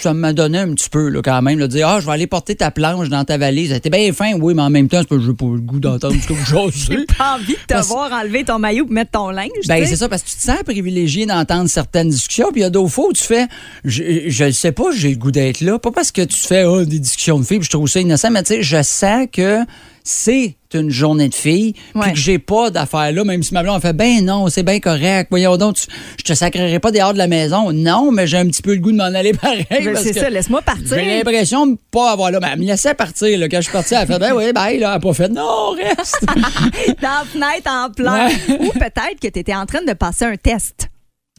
Ça 0.01 0.13
m'a 0.13 0.33
donné 0.33 0.59
un 0.59 0.73
petit 0.73 0.89
peu, 0.89 1.09
là, 1.09 1.21
quand 1.23 1.41
même, 1.41 1.59
de 1.59 1.67
dire, 1.67 1.87
ah, 1.87 1.99
je 1.99 2.05
vais 2.05 2.11
aller 2.11 2.27
porter 2.27 2.55
ta 2.55 2.69
planche 2.69 3.09
dans 3.09 3.23
ta 3.23 3.37
valise. 3.37 3.71
C'était 3.71 3.89
bien 3.89 4.11
fin, 4.13 4.33
oui, 4.33 4.53
mais 4.53 4.61
en 4.61 4.69
même 4.69 4.87
temps, 4.89 4.99
c'est 5.01 5.07
pas 5.07 5.15
que 5.15 5.31
pas 5.31 5.45
le 5.45 5.59
goût 5.61 5.79
d'entendre 5.79 6.15
ce 6.21 6.27
que 6.27 6.33
jasez. 6.45 6.97
J'ai 6.99 7.05
pas 7.17 7.35
envie 7.35 7.53
de 7.53 7.59
te 7.59 7.73
Parce- 7.73 7.87
voir 7.87 8.11
enlever 8.11 8.43
ton 8.43 8.59
maillot 8.59 8.85
et 8.89 8.93
mettre 8.93 9.11
ton 9.11 9.29
linge. 9.29 9.49
Ben, 9.67 9.79
sais. 9.83 9.91
c'est 9.91 9.95
ça, 9.95 10.09
parce 10.09 10.21
que 10.23 10.29
tu 10.29 10.35
te 10.35 10.41
sens 10.41 10.61
privilégié 10.63 11.25
d'entendre 11.25 11.69
certaines 11.69 12.09
discussions, 12.09 12.51
puis 12.51 12.61
il 12.61 12.63
y 12.63 12.67
a 12.67 12.69
d'autres 12.69 12.91
fois 12.91 13.07
où 13.07 13.13
tu 13.13 13.23
fais, 13.23 13.47
je, 13.83 14.03
je 14.27 14.43
le 14.45 14.51
sais 14.51 14.71
pas, 14.73 14.91
j'ai 14.93 15.11
le 15.11 15.15
goût 15.17 15.31
d'être 15.31 15.61
là. 15.61 15.79
Pas 15.79 15.91
parce 15.91 16.11
que 16.11 16.21
tu 16.21 16.37
fais 16.37 16.63
ah, 16.63 16.83
des 16.85 16.99
discussions 16.99 17.39
de 17.39 17.45
filles, 17.45 17.59
puis 17.59 17.65
je 17.65 17.71
trouve 17.71 17.87
ça 17.87 17.99
innocent, 18.01 18.31
mais 18.31 18.43
tu 18.43 18.55
sais, 18.55 18.63
je 18.63 18.83
sens 18.83 19.27
que 19.31 19.59
c'est 20.07 20.55
une 20.73 20.89
journée 20.91 21.29
de 21.29 21.35
Ouais. 21.35 21.73
puis 22.01 22.11
que 22.11 22.17
j'ai 22.17 22.37
pas 22.37 22.69
d'affaires 22.69 23.11
là, 23.11 23.23
même 23.23 23.41
si 23.41 23.53
ma 23.53 23.63
blonde 23.63 23.77
a 23.77 23.79
fait, 23.79 23.93
ben 23.93 24.23
non, 24.23 24.47
c'est 24.49 24.61
bien 24.63 24.79
correct, 24.79 25.27
voyons 25.31 25.57
donc, 25.57 25.75
tu- 25.77 25.87
je 26.19 26.23
te 26.23 26.33
sacrerai 26.33 26.79
pas 26.79 26.91
dehors 26.91 27.13
de 27.13 27.17
la 27.17 27.27
maison. 27.27 27.71
Non, 27.71 28.11
mais 28.11 28.27
j'ai 28.27 28.37
un 28.37 28.45
petit 28.47 28.61
peu 28.61 28.73
le 28.75 28.79
goût 28.81 28.91
de 28.91 28.97
m'en 28.97 29.03
aller 29.05 29.33
pareil. 29.41 29.65
Ben, 29.69 29.95
c'est 29.95 30.13
ça, 30.13 30.29
laisse-moi 30.29 30.61
partir. 30.61 30.85
J'ai 30.89 31.17
l'impression 31.17 31.65
de 31.65 31.77
pas 31.91 32.11
avoir 32.11 32.29
là. 32.31 32.39
Mais 32.39 32.49
elle 32.53 32.59
me 32.59 32.65
laissait 32.65 32.93
partir. 32.93 33.37
Là. 33.39 33.47
Quand 33.49 33.57
je 33.57 33.61
suis 33.63 33.71
parti, 33.71 33.93
elle 33.95 34.01
a 34.01 34.05
fait 34.05 34.19
Ben 34.19 34.33
oui, 34.33 34.51
là. 34.53 34.69
Elle 34.69 34.83
a 34.83 34.99
pas 34.99 35.13
fait 35.13 35.29
Non, 35.29 35.71
reste. 35.71 36.23
dans 37.01 37.09
la 37.09 37.25
fenêtre 37.25 37.71
en 37.71 37.89
plein. 37.91 38.27
Ouais. 38.27 38.35
Ou 38.59 38.71
peut-être 38.73 39.19
que 39.21 39.27
tu 39.27 39.39
étais 39.39 39.55
en 39.55 39.65
train 39.65 39.83
de 39.83 39.93
passer 39.93 40.25
un 40.25 40.35
test. 40.37 40.89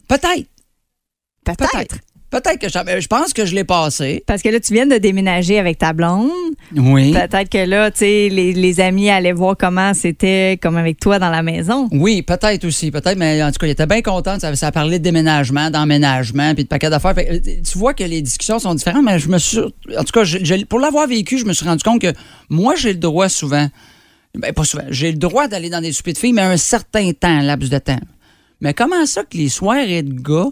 Peut-être. 0.08 0.48
Peut-être. 1.44 1.70
Peut-être. 1.72 1.96
Peut-être 2.28 2.58
que 2.58 2.68
je, 2.68 3.00
je 3.00 3.06
pense 3.06 3.32
que 3.32 3.46
je 3.46 3.54
l'ai 3.54 3.62
passé. 3.64 4.22
Parce 4.26 4.42
que 4.42 4.48
là, 4.48 4.58
tu 4.58 4.72
viens 4.74 4.86
de 4.86 4.96
déménager 4.98 5.58
avec 5.60 5.78
ta 5.78 5.92
blonde. 5.92 6.30
Oui. 6.74 7.12
Peut-être 7.12 7.48
que 7.48 7.64
là, 7.64 7.90
tu 7.92 7.98
sais, 7.98 8.28
les, 8.30 8.52
les 8.52 8.80
amis 8.80 9.08
allaient 9.08 9.32
voir 9.32 9.56
comment 9.56 9.94
c'était, 9.94 10.58
comme 10.60 10.76
avec 10.76 10.98
toi 10.98 11.18
dans 11.20 11.30
la 11.30 11.42
maison. 11.42 11.88
Oui, 11.92 12.22
peut-être 12.22 12.64
aussi, 12.64 12.90
peut-être, 12.90 13.16
mais 13.16 13.42
en 13.42 13.52
tout 13.52 13.58
cas, 13.58 13.66
il 13.68 13.70
était 13.70 13.86
bien 13.86 14.02
content. 14.02 14.38
Ça, 14.40 14.54
ça 14.56 14.72
parlait 14.72 14.98
de 14.98 15.04
déménagement, 15.04 15.70
d'emménagement, 15.70 16.52
puis 16.54 16.64
de 16.64 16.68
paquet 16.68 16.90
d'affaires. 16.90 17.14
Tu 17.14 17.78
vois 17.78 17.94
que 17.94 18.04
les 18.04 18.20
discussions 18.22 18.58
sont 18.58 18.74
différentes, 18.74 19.04
mais 19.04 19.18
je 19.20 19.28
me 19.28 19.38
suis. 19.38 19.58
En 19.60 20.02
tout 20.04 20.12
cas, 20.12 20.24
je- 20.24 20.38
je- 20.42 20.64
pour 20.64 20.80
l'avoir 20.80 21.06
vécu, 21.06 21.38
je 21.38 21.44
me 21.44 21.52
suis 21.52 21.64
rendu 21.64 21.84
compte 21.84 22.00
que 22.00 22.12
moi, 22.50 22.74
j'ai 22.76 22.92
le 22.92 22.98
droit 22.98 23.28
souvent. 23.28 23.68
Ben, 24.36 24.52
pas 24.52 24.64
souvent. 24.64 24.84
J'ai 24.90 25.12
le 25.12 25.18
droit 25.18 25.46
d'aller 25.48 25.70
dans 25.70 25.80
des 25.80 25.92
soupers 25.92 26.12
de 26.12 26.18
filles, 26.18 26.32
mais 26.32 26.42
un 26.42 26.56
certain 26.58 27.12
temps, 27.12 27.40
laps 27.40 27.70
de 27.70 27.78
temps. 27.78 28.00
Mais 28.60 28.74
comment 28.74 29.06
ça 29.06 29.22
que 29.22 29.36
les 29.38 29.48
soirées 29.48 30.02
de 30.02 30.12
gars, 30.20 30.50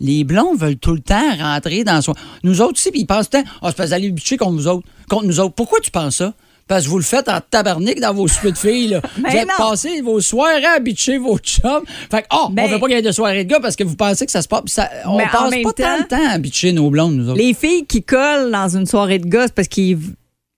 les 0.00 0.24
blonds 0.24 0.54
veulent 0.56 0.76
tout 0.78 0.92
le 0.94 1.00
temps 1.00 1.36
rentrer 1.38 1.84
dans 1.84 2.00
soi. 2.02 2.14
Nous 2.42 2.60
autres 2.60 2.72
aussi, 2.74 2.90
puis 2.90 3.00
ils 3.00 3.06
pensent 3.06 3.28
tout 3.30 3.36
le 3.38 3.44
temps, 3.44 3.50
ah, 3.62 3.70
c'est 3.76 3.86
vous 3.86 3.92
allez 3.92 4.10
bitcher 4.10 4.36
contre 4.36 4.52
nous 4.52 4.66
autres. 4.68 4.86
Contre 5.08 5.26
nous 5.26 5.40
autres. 5.40 5.54
Pourquoi 5.54 5.78
tu 5.80 5.90
penses 5.90 6.16
ça? 6.16 6.34
Parce 6.66 6.84
que 6.84 6.90
vous 6.90 6.98
le 6.98 7.04
faites 7.04 7.28
en 7.28 7.40
tabarnak 7.40 7.98
dans 7.98 8.14
vos 8.14 8.28
soupers 8.28 8.52
de 8.52 8.58
filles. 8.58 8.88
Là. 8.88 9.00
vous 9.16 9.22
Mais 9.22 9.36
êtes 9.38 9.48
passé 9.58 10.00
vos 10.02 10.20
soirées 10.20 10.64
à 10.64 10.78
bitcher 10.78 11.18
vos 11.18 11.36
chums. 11.38 11.82
Fait 12.10 12.22
que, 12.22 12.26
oh, 12.32 12.48
Mais- 12.52 12.62
on 12.64 12.68
veut 12.68 12.78
pas 12.78 12.86
gagner 12.86 13.02
de 13.02 13.10
soirée 13.10 13.44
de 13.44 13.50
gars 13.50 13.58
parce 13.60 13.74
que 13.74 13.82
vous 13.82 13.96
pensez 13.96 14.24
que 14.24 14.30
ça 14.32 14.40
se 14.40 14.46
passe. 14.48 14.62
ça- 14.68 14.88
on 15.04 15.14
en 15.14 15.18
passe 15.18 15.50
pas 15.62 15.72
tant 15.72 15.98
de 15.98 16.04
temps- 16.06 16.28
à 16.30 16.38
bitcher 16.38 16.72
nos 16.72 16.88
blondes, 16.90 17.14
nous 17.16 17.28
autres. 17.28 17.38
Les 17.38 17.54
filles 17.54 17.86
qui 17.86 18.02
collent 18.04 18.52
dans 18.52 18.76
une 18.76 18.86
soirée 18.86 19.18
de 19.18 19.28
gosse 19.28 19.50
parce 19.54 19.66
qu'ils. 19.68 19.98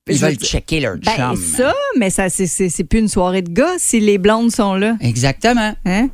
Ils 0.09 0.17
veulent 0.19 0.35
checker 0.35 0.81
leur 0.81 0.97
Ben, 0.99 1.13
chum. 1.17 1.37
ça, 1.37 1.73
mais 1.97 2.11
ça, 2.11 2.29
c'est- 2.29 2.47
c'est 2.49 2.69
c'est 2.69 2.83
plus 2.85 2.99
une 2.99 3.09
soirée 3.09 3.41
de 3.43 3.51
gars 3.53 3.75
si 3.79 3.99
les 4.01 4.19
blondes 4.19 4.51
sont 4.51 4.75
là. 4.75 4.97
Exactement. 5.01 5.75
Hein? 5.87 6.09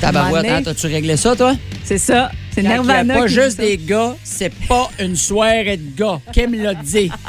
Tabarouette, 0.00 0.46
hein, 0.48 0.62
t'as-tu 0.62 0.86
réglé 0.86 1.16
ça, 1.16 1.34
toi? 1.36 1.54
C'est 1.84 1.98
ça. 1.98 2.30
C'est 2.54 2.62
Quand 2.62 2.68
il 2.68 2.72
a 2.72 2.76
Nirvana. 2.76 3.14
pas 3.14 3.26
juste 3.26 3.58
des 3.58 3.76
gars, 3.78 4.14
c'est 4.24 4.52
pas 4.68 4.90
une 5.00 5.16
soirée 5.16 5.76
de 5.76 5.96
gars. 5.96 6.20
Kim 6.32 6.54
l'a 6.54 6.74
dit. 6.74 7.10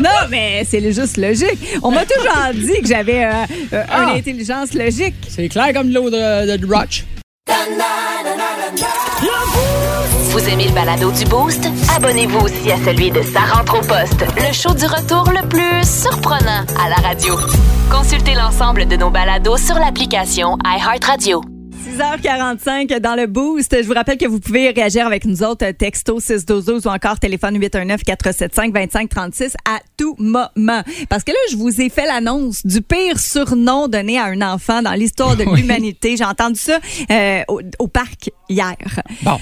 Non, 0.00 0.10
mais 0.30 0.64
c'est 0.68 0.80
juste 0.92 1.16
logique. 1.16 1.58
On 1.82 1.90
m'a 1.90 2.04
toujours 2.04 2.52
dit 2.54 2.80
que 2.82 2.86
j'avais 2.88 3.24
euh, 3.24 3.30
euh, 3.72 3.84
Ah. 3.90 4.02
une 4.10 4.18
intelligence 4.18 4.74
logique. 4.74 5.14
C'est 5.28 5.48
clair 5.48 5.72
comme 5.72 5.88
de 5.88 5.94
l'eau 5.94 6.10
de, 6.10 6.56
de 6.56 6.66
Roach. 6.66 7.04
Vous 10.30 10.48
aimez 10.48 10.66
le 10.68 10.72
balado 10.74 11.10
du 11.12 11.24
Boost? 11.24 11.66
Abonnez-vous 11.96 12.40
aussi 12.40 12.70
à 12.72 12.76
celui 12.84 13.10
de 13.10 13.22
Sa 13.22 13.40
rentre 13.40 13.78
au 13.78 13.80
poste, 13.80 14.24
le 14.36 14.52
show 14.52 14.74
du 14.74 14.84
retour 14.86 15.30
le 15.30 15.46
plus 15.48 15.82
surprenant 16.02 16.64
à 16.84 16.88
la 16.88 16.96
radio. 17.08 17.34
Consultez 17.96 18.34
l'ensemble 18.34 18.86
de 18.88 18.96
nos 18.96 19.08
balados 19.10 19.56
sur 19.56 19.76
l'application 19.76 20.58
iHeartRadio. 20.64 21.40
6h45 21.96 22.98
dans 22.98 23.14
le 23.14 23.26
boost. 23.28 23.76
Je 23.80 23.86
vous 23.86 23.94
rappelle 23.94 24.18
que 24.18 24.26
vous 24.26 24.40
pouvez 24.40 24.70
réagir 24.70 25.06
avec 25.06 25.24
nous 25.24 25.44
autres, 25.44 25.70
texto 25.70 26.18
612 26.18 26.86
ou 26.86 26.88
encore 26.90 27.20
téléphone 27.20 27.56
819-475-2536 27.58 29.52
à 29.64 29.78
tout 29.96 30.16
moment. 30.18 30.82
Parce 31.08 31.22
que 31.22 31.30
là, 31.30 31.38
je 31.52 31.56
vous 31.56 31.80
ai 31.80 31.88
fait 31.88 32.04
l'annonce 32.06 32.66
du 32.66 32.82
pire 32.82 33.20
surnom 33.20 33.86
donné 33.86 34.18
à 34.18 34.24
un 34.24 34.42
enfant 34.42 34.82
dans 34.82 34.94
l'histoire 34.94 35.36
de 35.36 35.44
Oui. 35.46 35.60
l'humanité. 35.60 36.16
J'ai 36.16 36.24
entendu 36.24 36.58
ça 36.58 36.80
euh, 37.10 37.42
au, 37.46 37.60
au 37.78 37.86
parc 37.86 38.30
hier. 38.48 38.76
Bon. 39.22 39.38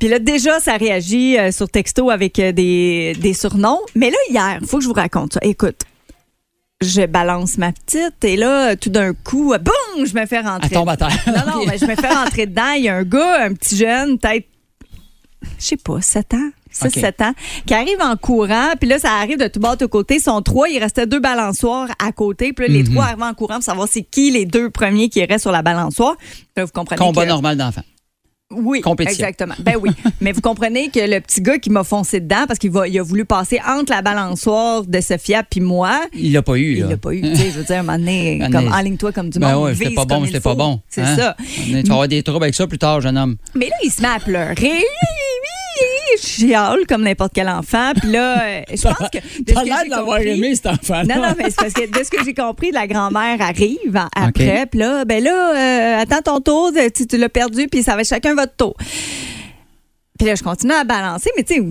Puis 0.00 0.08
là, 0.08 0.18
déjà, 0.18 0.58
ça 0.58 0.76
réagit 0.76 1.38
euh, 1.38 1.52
sur 1.52 1.68
texto 1.68 2.10
avec 2.10 2.38
euh, 2.40 2.50
des, 2.50 3.14
des 3.20 3.32
surnoms. 3.32 3.78
Mais 3.94 4.10
là, 4.10 4.16
hier, 4.28 4.58
il 4.60 4.66
faut 4.66 4.78
que 4.78 4.82
je 4.82 4.88
vous 4.88 4.94
raconte 4.94 5.34
ça. 5.34 5.40
Écoute, 5.42 5.82
je 6.84 7.06
balance 7.06 7.58
ma 7.58 7.72
petite 7.72 8.22
et 8.24 8.36
là, 8.36 8.76
tout 8.76 8.90
d'un 8.90 9.12
coup, 9.14 9.52
boum, 9.60 10.06
je 10.06 10.14
me 10.14 10.26
fais 10.26 10.40
rentrer. 10.40 10.68
Elle 10.70 10.76
tombe 10.76 10.88
à 10.88 10.96
terre. 10.96 11.08
Non, 11.26 11.52
non, 11.52 11.60
Ok. 11.62 11.68
ben, 11.68 11.78
je 11.80 11.86
me 11.86 11.94
fais 11.96 12.08
rentrer 12.14 12.46
dedans. 12.46 12.72
Il 12.76 12.84
y 12.84 12.88
a 12.88 12.96
un 12.96 13.02
gars, 13.02 13.44
un 13.46 13.52
petit 13.54 13.76
jeune, 13.76 14.18
peut-être, 14.18 14.46
je 15.58 15.64
sais 15.64 15.76
pas, 15.76 16.00
7 16.00 16.34
ans. 16.34 16.50
6, 16.70 16.86
Ok. 16.86 16.92
7 16.94 17.20
ans, 17.20 17.32
qui 17.66 17.72
arrive 17.74 18.00
en 18.00 18.16
courant, 18.16 18.70
puis 18.80 18.88
là, 18.88 18.98
ça 18.98 19.12
arrive 19.12 19.38
de 19.38 19.46
tout 19.46 19.60
bord, 19.60 19.76
de 19.76 19.86
côtés. 19.86 20.16
Ils 20.16 20.20
sont 20.20 20.42
trois, 20.42 20.68
il 20.68 20.78
restait 20.80 21.06
deux 21.06 21.20
balançoires 21.20 21.86
à 22.04 22.10
côté, 22.10 22.52
puis 22.52 22.66
là, 22.66 22.72
Mhm. 22.72 22.78
les 22.78 22.84
trois 22.90 23.04
arrivent 23.04 23.22
en 23.22 23.32
courant 23.34 23.54
pour 23.54 23.62
savoir 23.62 23.86
c'est 23.88 24.02
qui 24.02 24.32
les 24.32 24.44
deux 24.44 24.70
premiers 24.70 25.08
qui 25.08 25.24
restent 25.24 25.42
sur 25.42 25.52
la 25.52 25.62
balançoire. 25.62 26.16
Là, 26.56 26.64
vous 26.64 26.72
comprenez 26.72 26.98
Combat 26.98 27.22
que- 27.22 27.28
normal 27.28 27.56
d'enfant. 27.56 27.82
Oui, 28.56 28.80
Compétition. 28.80 29.26
exactement. 29.26 29.54
Ben 29.58 29.74
oui. 29.80 29.90
Mais 30.20 30.32
vous 30.32 30.40
comprenez 30.40 30.88
que 30.90 31.00
le 31.00 31.20
petit 31.20 31.40
gars 31.40 31.58
qui 31.58 31.70
m'a 31.70 31.84
foncé 31.84 32.20
dedans 32.20 32.44
parce 32.46 32.58
qu'il 32.58 32.70
va, 32.70 32.86
il 32.88 32.98
a 32.98 33.02
voulu 33.02 33.24
passer 33.24 33.60
entre 33.66 33.92
la 33.92 34.02
balançoire 34.02 34.84
de 34.84 35.00
Sophia 35.00 35.42
puis 35.42 35.60
moi, 35.60 36.00
Il 36.14 36.32
l'a 36.32 36.42
pas 36.42 36.56
eu, 36.56 36.78
il 36.78 36.84
l'a 36.86 36.96
pas 36.96 37.12
eu. 37.12 37.20
Tu 37.22 37.36
sais, 37.36 37.50
je 37.50 37.58
veux 37.58 37.64
dire, 37.64 37.76
un 37.78 37.82
moment 37.82 37.98
donné, 37.98 38.40
comme 38.50 38.72
enligne-toi 38.72 39.12
comme 39.12 39.30
du 39.30 39.38
Ben 39.38 39.54
monde. 39.54 39.64
ouais, 39.64 39.74
c'était 39.74 39.94
pas 39.94 40.04
bon, 40.04 40.24
c'était 40.26 40.40
pas 40.40 40.54
bon. 40.54 40.80
C'est 40.88 41.02
hein? 41.02 41.16
ça. 41.16 41.36
Tu 41.38 41.72
vas 41.82 41.92
avoir 41.94 42.08
des 42.08 42.22
troubles 42.22 42.44
avec 42.44 42.54
ça 42.54 42.66
plus 42.66 42.78
tard, 42.78 43.00
jeune 43.00 43.16
homme. 43.18 43.36
Mais 43.54 43.66
là, 43.68 43.76
il 43.82 43.90
se 43.90 44.00
met 44.02 44.08
à 44.08 44.18
pleurer. 44.18 44.54
Je 46.24 46.46
chiale 46.46 46.80
comme 46.88 47.02
n'importe 47.02 47.32
quel 47.34 47.48
enfant. 47.48 47.92
Puis 48.00 48.10
là, 48.10 48.42
euh, 48.42 48.62
je 48.70 48.82
pense 48.82 49.08
que. 49.10 49.18
de 49.18 49.52
T'as 49.52 49.62
l'air 49.64 49.76
l'avoir 49.88 50.16
compris- 50.18 50.30
aimé, 50.38 50.54
cet 50.54 50.66
enfant-là. 50.66 51.04
Non, 51.04 51.22
non, 51.22 51.34
mais 51.36 51.44
c'est 51.50 51.56
parce 51.56 51.72
que 51.72 51.86
de 51.86 52.04
ce 52.04 52.10
que 52.10 52.24
j'ai 52.24 52.34
compris, 52.34 52.70
la 52.70 52.86
grand-mère 52.86 53.40
arrive 53.40 53.98
après. 54.16 54.66
Puis 54.66 54.80
là, 54.80 55.04
ben 55.04 55.22
là, 55.22 55.54
euh, 55.54 56.02
attends 56.02 56.22
ton 56.22 56.40
tour, 56.40 56.72
tu, 56.94 57.06
tu 57.06 57.16
l'as 57.16 57.28
perdu, 57.28 57.68
puis 57.68 57.82
ça 57.82 57.94
va 57.94 58.00
être 58.02 58.08
chacun 58.08 58.34
votre 58.34 58.56
tour. 58.56 58.74
Puis 60.18 60.26
là, 60.28 60.34
je 60.34 60.42
continue 60.42 60.72
à 60.72 60.84
balancer, 60.84 61.30
mais 61.36 61.42
tu 61.44 61.54
sais, 61.54 61.62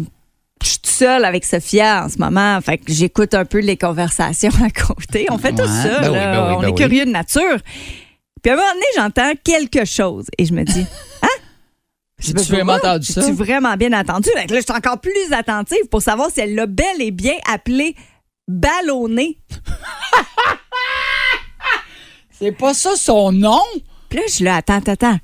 je 0.61 0.67
suis 0.67 0.77
toute 0.79 0.87
seule 0.91 1.25
avec 1.25 1.45
Sophia 1.45 2.05
en 2.05 2.09
ce 2.09 2.17
moment. 2.17 2.59
Fait 2.61 2.77
que 2.77 2.91
j'écoute 2.91 3.33
un 3.33 3.45
peu 3.45 3.59
les 3.59 3.77
conversations 3.77 4.51
à 4.63 4.69
côté. 4.69 5.27
On 5.31 5.37
fait 5.37 5.51
tout 5.51 5.65
ça. 5.65 5.99
ben 6.01 6.09
oui, 6.11 6.17
ben 6.17 6.47
oui, 6.47 6.53
On 6.57 6.61
ben 6.61 6.67
est 6.67 6.71
oui. 6.71 6.75
curieux 6.75 7.05
de 7.05 7.11
nature. 7.11 7.57
Puis 8.41 8.49
à 8.51 8.53
un 8.53 8.57
moment 8.57 8.67
donné, 8.73 8.85
j'entends 8.97 9.31
quelque 9.43 9.85
chose 9.85 10.25
et 10.37 10.45
je 10.45 10.53
me 10.53 10.63
dis, 10.63 10.85
dis, 12.31 12.49
vraiment 12.51 12.73
entendu 12.73 13.05
ça? 13.11 13.21
J'ai-tu 13.21 13.33
vraiment 13.33 13.75
bien 13.75 13.91
entendu? 13.91 14.29
Là, 14.35 14.43
je 14.47 14.53
suis 14.61 14.71
encore 14.71 15.01
plus 15.01 15.31
attentive 15.33 15.87
pour 15.91 16.01
savoir 16.01 16.29
si 16.31 16.39
elle 16.39 16.55
l'a 16.55 16.65
bel 16.67 17.01
et 17.01 17.11
bien 17.11 17.35
appelé 17.51 17.95
ballonné. 18.47 19.39
C'est 22.31 22.51
pas 22.51 22.73
ça 22.73 22.95
son 22.95 23.31
nom? 23.31 23.61
Puis 24.09 24.19
là, 24.19 24.25
je 24.37 24.43
là, 24.43 24.55
attends, 24.57 24.75
attends, 24.77 24.91
attends. 24.93 25.17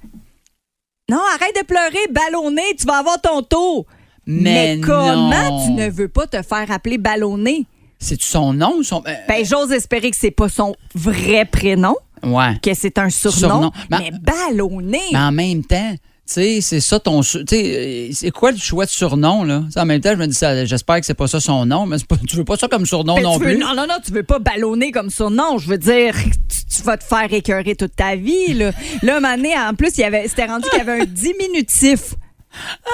Non, 1.10 1.20
arrête 1.36 1.56
de 1.60 1.66
pleurer, 1.66 2.08
ballonné, 2.12 2.62
tu 2.80 2.86
vas 2.86 2.98
avoir 3.00 3.20
ton 3.20 3.42
tour. 3.42 3.86
Mais 4.26 4.80
comment 4.86 5.30
non. 5.50 5.66
tu 5.66 5.72
ne 5.72 5.90
veux 5.90 6.08
pas 6.08 6.28
te 6.28 6.42
faire 6.44 6.70
appeler 6.72 6.98
ballonné? 7.00 7.66
C'est-tu 7.98 8.26
son 8.28 8.54
nom 8.54 8.76
ou 8.78 8.84
son. 8.84 9.04
euh, 9.08 9.14
Ben, 9.28 9.44
j'ose 9.44 9.72
espérer 9.72 10.12
que 10.12 10.18
c'est 10.18 10.32
pas 10.32 10.48
son 10.50 10.76
vrai 10.94 11.46
prénom, 11.46 11.96
ouais. 12.24 12.58
que 12.62 12.74
c'est 12.76 12.98
un 13.00 13.10
surnom, 13.10 13.38
Surnom. 13.38 13.72
Ben, 13.90 14.00
mais 14.00 14.12
ballonné. 14.22 15.02
Mais 15.12 15.18
en 15.18 15.32
même 15.32 15.66
temps, 15.66 15.96
sais, 16.34 16.62
c'est 16.62 16.80
ça 16.80 17.00
ton. 17.00 17.22
Tu 17.22 17.44
sais, 17.48 17.48
euh, 17.52 18.10
c'est 18.14 18.32
quoi 18.32 18.52
le 18.52 18.58
choix 18.58 18.86
de 18.86 18.90
surnom, 18.90 19.44
là? 19.44 19.64
En 19.76 19.86
même 19.86 20.02
temps, 20.02 20.12
je 20.12 20.16
me 20.18 20.28
dis, 20.28 20.34
ça, 20.36 20.66
j'espère 20.66 21.00
que 21.00 21.06
c'est 21.06 21.14
pas 21.14 21.28
ça 21.28 21.40
son 21.40 21.66
nom, 21.66 21.86
mais 21.86 21.98
c'est 21.98 22.08
pas- 22.08 22.18
tu 22.28 22.36
veux 22.36 22.46
pas 22.46 22.58
ça 22.58 22.68
comme 22.68 22.86
surnom 22.86 23.16
Ben, 23.16 23.24
non 23.24 23.38
veux- 23.38 23.46
plus. 23.46 23.58
non, 23.58 23.74
non, 23.76 23.88
non, 23.88 23.96
tu 24.06 24.12
veux 24.12 24.24
pas 24.24 24.40
ballonner 24.40 24.92
comme. 24.92 25.10
Non, 25.32 25.58
je 25.58 25.68
veux 25.68 25.78
dire, 25.78 26.14
tu, 26.50 26.76
tu 26.78 26.82
vas 26.84 26.98
te 26.98 27.04
faire 27.04 27.32
écœurer 27.34 27.76
toute 27.76 27.96
ta 27.96 28.16
vie. 28.16 28.54
Là, 28.54 28.72
là 29.02 29.20
donné, 29.20 29.54
en 29.58 29.74
plus, 29.74 29.98
il 29.98 30.02
y 30.02 30.04
avait, 30.04 30.28
c'était 30.28 30.46
rendu 30.46 30.68
qu'il 30.70 30.80
y 30.80 30.82
avait 30.82 31.02
un 31.02 31.06
diminutif. 31.08 32.16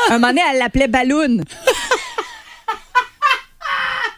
Un 0.10 0.14
moment 0.14 0.28
donné, 0.28 0.42
elle 0.52 0.60
l'appelait 0.60 0.88
Balloon. 0.88 1.42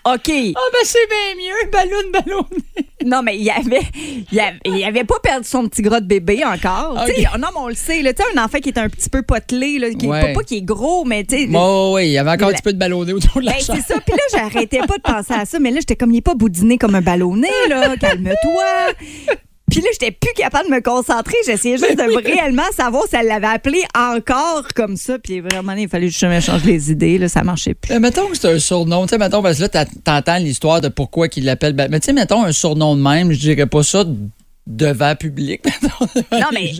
OK. 0.05 0.29
Ah, 0.55 0.59
ben 0.71 0.83
c'est 0.83 1.07
bien 1.09 1.35
mieux, 1.35 1.69
ballon, 1.71 2.11
ballon. 2.13 2.47
Non, 3.05 3.21
mais 3.21 3.37
il 3.37 3.47
avait, 3.49 3.81
il 4.31 4.39
avait, 4.39 4.57
il 4.65 4.83
avait 4.83 5.03
pas 5.03 5.19
perdu 5.21 5.47
son 5.47 5.67
petit 5.67 5.83
gras 5.83 5.99
de 5.99 6.07
bébé 6.07 6.43
encore. 6.43 6.95
Non, 7.37 7.47
mais 7.53 7.59
on 7.59 7.67
le 7.67 7.75
sait. 7.75 8.01
là. 8.01 8.11
Tu 8.13 8.23
sais, 8.23 8.29
un 8.35 8.43
enfant 8.43 8.57
qui 8.57 8.69
est 8.69 8.77
un 8.79 8.89
petit 8.89 9.09
peu 9.09 9.21
potelé, 9.21 9.77
là, 9.77 9.89
qui 9.91 10.07
Ouais. 10.07 10.21
pas, 10.21 10.33
pas 10.33 10.43
qui 10.43 10.57
est 10.57 10.61
gros, 10.61 11.05
mais 11.05 11.23
tu 11.23 11.37
sais. 11.37 11.45
Bon, 11.47 11.93
oui, 11.95 12.07
il 12.07 12.11
y 12.11 12.17
avait 12.17 12.31
encore 12.31 12.49
un 12.49 12.53
petit 12.53 12.61
peu 12.63 12.73
de 12.73 12.79
ballonné 12.79 13.13
autour 13.13 13.39
de 13.41 13.45
la 13.45 13.51
Ben, 13.53 13.59
c'est 13.59 13.81
ça. 13.81 13.99
Puis 13.99 14.13
là, 14.13 14.23
j'arrêtais 14.31 14.79
pas 14.79 14.97
de 14.97 15.01
penser 15.03 15.33
à 15.33 15.45
ça. 15.45 15.59
Mais 15.59 15.69
là, 15.69 15.77
j'étais 15.79 15.95
comme, 15.95 16.11
il 16.11 16.17
est 16.17 16.21
pas 16.21 16.33
boudiné 16.33 16.77
comme 16.79 16.95
un 16.95 17.01
ballonné, 17.01 17.49
là. 17.69 17.95
Calme-toi. 18.01 18.93
Puis 19.69 19.81
là, 19.81 19.87
j'étais 19.91 20.11
plus 20.11 20.31
capable 20.33 20.69
de 20.69 20.75
me 20.75 20.81
concentrer. 20.81 21.35
J'essayais 21.45 21.77
juste 21.77 21.97
de 21.97 22.23
réellement 22.25 22.63
savoir 22.75 23.03
si 23.09 23.15
elle 23.17 23.27
l'avait 23.27 23.47
appelé 23.47 23.83
encore 23.97 24.63
comme 24.73 24.95
ça. 24.95 25.19
Puis 25.19 25.41
vraiment, 25.41 25.73
il 25.73 25.89
fallait 25.89 26.07
juste 26.07 26.21
que 26.21 26.27
je 26.29 26.33
me 26.33 26.39
change 26.39 26.63
les 26.63 26.89
idées. 26.91 27.17
Là, 27.17 27.27
ça 27.27 27.43
marchait 27.43 27.73
plus. 27.73 27.93
Euh, 27.93 27.99
mettons 27.99 28.27
que 28.27 28.37
c'est 28.37 28.49
un 28.49 28.59
surnom. 28.59 29.03
Tu 29.05 29.09
sais, 29.09 29.17
mettons, 29.17 29.41
parce 29.43 29.57
que 29.57 29.63
là, 29.63 29.85
t'entends 30.03 30.37
l'histoire 30.37 30.79
de 30.79 30.87
pourquoi 30.87 31.27
qu'il 31.27 31.43
l'appelle. 31.45 31.73
Ba- 31.73 31.89
Mais 31.89 31.99
tu 31.99 32.05
sais, 32.05 32.13
mettons 32.13 32.43
un 32.43 32.53
surnom 32.53 32.95
de 32.95 33.01
même, 33.01 33.31
je 33.33 33.39
dirais 33.39 33.65
pas 33.65 33.83
ça 33.83 34.05
devant 34.67 35.15
public. 35.15 35.61
Non, 36.31 36.47
mais 36.53 36.71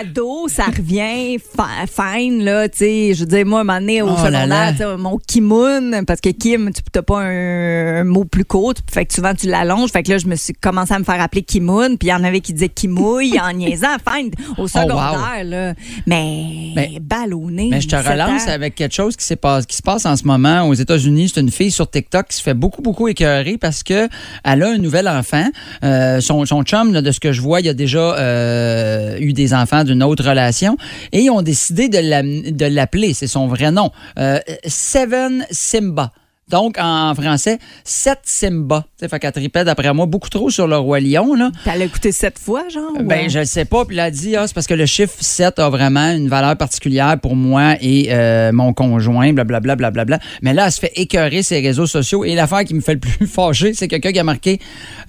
ado, 0.00 0.48
ça 0.48 0.64
revient 0.64 1.38
fine, 1.38 2.44
là, 2.44 2.68
tu 2.68 2.78
sais. 2.78 3.14
Je 3.14 3.20
veux 3.20 3.26
dire, 3.26 3.46
moi, 3.46 3.60
à 3.60 3.62
un 3.62 3.64
moment 3.64 3.80
donné, 3.80 4.02
au 4.02 4.08
Oh 4.10 4.16
secondaire, 4.16 4.98
mon 4.98 5.16
Kimoun, 5.18 6.04
parce 6.06 6.20
que 6.20 6.28
Kim, 6.30 6.70
tu 6.72 6.82
n'as 6.94 7.02
pas 7.02 7.20
un, 7.22 8.00
un 8.00 8.04
mot 8.04 8.24
plus 8.24 8.44
court, 8.44 8.74
fait 8.92 9.06
que 9.06 9.14
souvent, 9.14 9.34
tu 9.34 9.46
l'allonges. 9.46 9.90
Fait 9.90 10.02
que 10.02 10.10
là, 10.10 10.18
je 10.18 10.26
me 10.26 10.34
suis 10.36 10.52
commencé 10.52 10.92
à 10.92 10.98
me 10.98 11.04
faire 11.04 11.20
appeler 11.20 11.42
Kimoun, 11.42 11.96
puis 11.98 12.08
il 12.08 12.10
y 12.10 12.14
en 12.14 12.22
avait 12.24 12.40
qui 12.40 12.52
disaient 12.52 12.68
Kimouille 12.68 13.38
en 13.40 13.52
niaisant, 13.52 13.96
fine, 14.06 14.30
au 14.58 14.68
secondaire, 14.68 15.44
là. 15.44 15.74
Mais, 16.06 16.72
Mais- 16.74 16.98
ballonné. 17.00 17.68
Mais 17.70 17.80
je 17.80 17.88
te 17.88 17.96
17 17.96 18.12
relance 18.12 18.48
avec 18.48 18.74
quelque 18.74 18.94
chose 18.94 19.16
qui, 19.16 19.24
s'est 19.24 19.36
pas- 19.36 19.62
qui 19.62 19.76
se 19.76 19.82
passe 19.82 20.04
en 20.06 20.16
ce 20.16 20.24
moment 20.24 20.62
aux 20.68 20.74
États-Unis. 20.74 21.30
C'est 21.34 21.40
une 21.40 21.50
fille 21.50 21.70
sur 21.70 21.88
TikTok 21.90 22.28
qui 22.28 22.36
se 22.36 22.42
fait 22.42 22.54
beaucoup, 22.54 22.82
beaucoup 22.82 23.08
écœurer 23.08 23.56
parce 23.58 23.82
que 23.82 24.08
elle 24.44 24.62
a 24.62 24.68
un 24.70 24.78
nouvel 24.78 25.08
enfant. 25.08 25.46
Euh, 25.84 26.20
son, 26.20 26.44
son 26.44 26.62
chum, 26.62 26.92
là, 26.92 27.02
de 27.02 27.10
ce 27.10 27.20
que 27.20 27.32
je 27.36 27.42
vois, 27.42 27.60
il 27.60 27.68
a 27.68 27.74
déjà 27.74 28.16
euh, 28.16 29.16
eu 29.20 29.32
des 29.32 29.54
enfants 29.54 29.84
d'une 29.84 30.02
autre 30.02 30.24
relation 30.24 30.76
et 31.12 31.20
ils 31.20 31.30
ont 31.30 31.42
décidé 31.42 31.88
de 31.88 32.66
l'appeler. 32.66 33.14
C'est 33.14 33.26
son 33.26 33.46
vrai 33.46 33.70
nom. 33.70 33.90
Euh, 34.18 34.40
Seven 34.66 35.46
Simba. 35.50 36.12
Donc, 36.48 36.76
en 36.78 37.12
français, 37.16 37.58
Sept 37.82 38.20
Simba. 38.22 38.84
Tu 38.96 39.04
sais, 39.04 39.08
fait 39.08 39.18
qu'elle 39.18 39.32
tripait, 39.32 39.64
d'après 39.64 39.92
moi, 39.92 40.06
beaucoup 40.06 40.28
trop 40.28 40.48
sur 40.48 40.68
le 40.68 40.76
Roi 40.76 41.00
Lion. 41.00 41.34
Là. 41.34 41.50
T'as 41.64 41.76
écouté 41.76 42.12
sept 42.12 42.38
fois, 42.38 42.68
genre? 42.68 42.92
Ben, 43.02 43.28
je 43.28 43.40
le 43.40 43.44
sais 43.46 43.64
pas. 43.64 43.84
Puis 43.84 43.96
elle 43.96 44.00
a 44.04 44.10
dit, 44.12 44.36
ah, 44.36 44.46
c'est 44.46 44.54
parce 44.54 44.68
que 44.68 44.74
le 44.74 44.86
chiffre 44.86 45.14
7 45.18 45.58
a 45.58 45.68
vraiment 45.70 46.12
une 46.12 46.28
valeur 46.28 46.56
particulière 46.56 47.18
pour 47.20 47.34
moi 47.34 47.74
et 47.80 48.06
euh, 48.10 48.52
mon 48.52 48.72
conjoint, 48.72 49.32
blablabla, 49.32 49.74
blablabla. 49.74 50.20
Mais 50.40 50.54
là, 50.54 50.66
elle 50.66 50.72
se 50.72 50.78
fait 50.78 50.92
écœurer 50.94 51.42
ses 51.42 51.58
réseaux 51.60 51.86
sociaux. 51.88 52.24
Et 52.24 52.36
l'affaire 52.36 52.62
qui 52.62 52.74
me 52.74 52.80
fait 52.80 52.94
le 52.94 53.00
plus 53.00 53.26
fâcher, 53.26 53.74
c'est 53.74 53.88
quelqu'un 53.88 54.12
qui 54.12 54.20
a 54.20 54.24
marqué, 54.24 54.60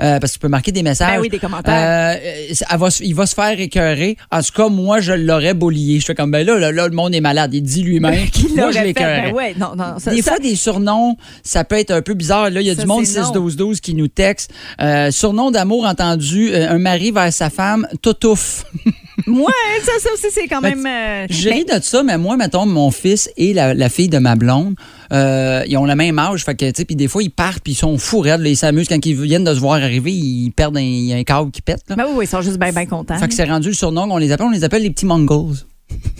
euh, 0.01 0.19
parce 0.19 0.31
que 0.31 0.37
tu 0.37 0.39
peux 0.39 0.47
marquer 0.47 0.71
des 0.71 0.81
messages. 0.81 1.17
Ben 1.17 1.21
oui, 1.21 1.29
des 1.29 1.37
commentaires. 1.37 2.17
Euh, 2.17 2.55
elle 2.71 2.77
va 2.79 2.87
il 2.99 3.13
va 3.13 3.27
se 3.27 3.35
faire 3.35 3.59
écœurer. 3.59 4.17
En 4.31 4.41
tout 4.41 4.53
cas, 4.55 4.69
moi, 4.69 5.01
je 5.01 5.13
l'aurais 5.13 5.53
bollié. 5.53 5.99
Je 5.99 6.05
fais 6.05 6.15
comme, 6.15 6.31
ben 6.31 6.43
là, 6.43 6.57
là, 6.57 6.71
là, 6.71 6.87
le 6.87 6.95
monde 6.95 7.13
est 7.13 7.21
malade. 7.21 7.53
Il 7.53 7.61
dit 7.61 7.83
lui-même. 7.83 8.25
Moi, 8.55 8.71
je 8.71 8.79
l'écœurais. 8.79 9.27
Ben 9.29 9.33
ouais, 9.35 9.53
non, 9.59 9.75
non. 9.75 9.99
ça- 9.99 10.09
Des 10.09 10.23
ça- 10.23 10.31
fois, 10.31 10.39
des 10.39 10.55
surnoms, 10.55 11.15
ça 11.43 11.63
peut 11.63 11.77
être 11.77 11.91
un 11.91 12.01
peu 12.01 12.13
bizarre. 12.13 12.49
Là, 12.49 12.61
il 12.61 12.67
y 12.67 12.69
a 12.69 12.75
Ça, 12.75 12.81
du 12.81 12.87
monde 12.87 13.05
c'est 13.05 13.19
non. 13.21 13.31
6-12-12 13.47 13.79
qui 13.79 13.93
nous 13.93 14.07
texte. 14.07 14.51
Euh, 14.81 15.11
surnom 15.11 15.51
d'amour 15.51 15.85
entendu, 15.85 16.51
euh, 16.53 16.69
un 16.69 16.77
mari 16.77 17.11
vers 17.11 17.31
sa 17.33 17.49
femme, 17.49 17.87
toutouf. 18.01 18.63
Ouais, 19.25 19.43
ça, 19.83 19.91
ça 19.99 20.09
aussi, 20.13 20.27
c'est 20.31 20.47
quand 20.47 20.61
Ben, 20.61 20.75
même. 20.75 20.85
euh, 20.85 21.25
Je 21.31 21.49
mais- 21.49 21.55
ris 21.55 21.65
de 21.65 21.81
ça, 21.83 22.03
mais 22.03 22.19
moi, 22.19 22.37
mettons, 22.37 22.67
mon 22.67 22.91
fils 22.91 23.31
et 23.35 23.51
la, 23.51 23.73
la 23.73 23.89
fille 23.89 24.09
de 24.09 24.19
ma 24.19 24.35
blonde, 24.35 24.75
euh, 25.11 25.63
ils 25.67 25.75
ont 25.75 25.85
le 25.85 25.95
même 25.95 26.19
âge. 26.19 26.45
Fait 26.45 26.53
que, 26.53 26.65
tu 26.65 26.71
sais, 26.77 26.85
puis 26.85 26.95
des 26.95 27.07
fois, 27.07 27.23
ils 27.23 27.31
partent, 27.31 27.61
puis 27.63 27.73
ils 27.73 27.75
sont 27.75 27.97
fous 27.97 28.19
raides. 28.19 28.41
là, 28.41 28.47
ils 28.49 28.55
s'amusent. 28.55 28.87
Quand 28.87 29.03
ils 29.03 29.15
viennent 29.19 29.43
de 29.43 29.55
se 29.55 29.59
voir 29.59 29.81
arriver, 29.81 30.11
ils 30.11 30.51
perdent 30.51 30.77
un, 30.77 31.17
un 31.17 31.23
câble 31.23 31.49
qui 31.49 31.63
pète. 31.63 31.81
Là. 31.89 31.95
Ben 31.95 32.05
oui, 32.07 32.13
oui, 32.17 32.25
ils 32.25 32.27
sont 32.27 32.41
juste 32.43 32.59
bien, 32.59 32.71
bien 32.71 32.85
contents. 32.85 33.17
Fait 33.17 33.27
que 33.27 33.33
c'est 33.33 33.45
rendu 33.45 33.69
le 33.69 33.73
surnom 33.73 34.07
qu'on 34.07 34.17
les 34.17 34.31
appelle. 34.31 34.45
On 34.45 34.51
les 34.51 34.63
appelle 34.63 34.83
les 34.83 34.91
petits 34.91 35.07
Mongols. 35.07 35.55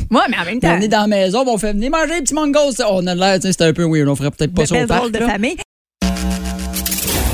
Ouais, 0.09 0.21
mais 0.29 0.37
en 0.39 0.45
même 0.45 0.59
temps. 0.59 0.75
on 0.77 0.81
est 0.81 0.87
dans 0.87 1.01
la 1.01 1.07
maison, 1.07 1.43
on 1.45 1.57
fait 1.57 1.73
venir 1.73 1.91
manger 1.91 2.15
les 2.15 2.21
petits 2.21 2.33
Mongols. 2.33 2.73
On 2.89 3.05
a 3.07 3.15
l'air, 3.15 3.39
c'était 3.41 3.65
un 3.65 3.73
peu 3.73 3.83
weird. 3.83 4.07
On 4.07 4.15
ferait 4.15 4.31
peut-être 4.31 4.53
pas 4.53 4.65
ça 4.65 4.81
au 4.81 4.87
parc. 4.87 5.11
de 5.11 5.19
là. 5.19 5.27
famille. 5.27 5.57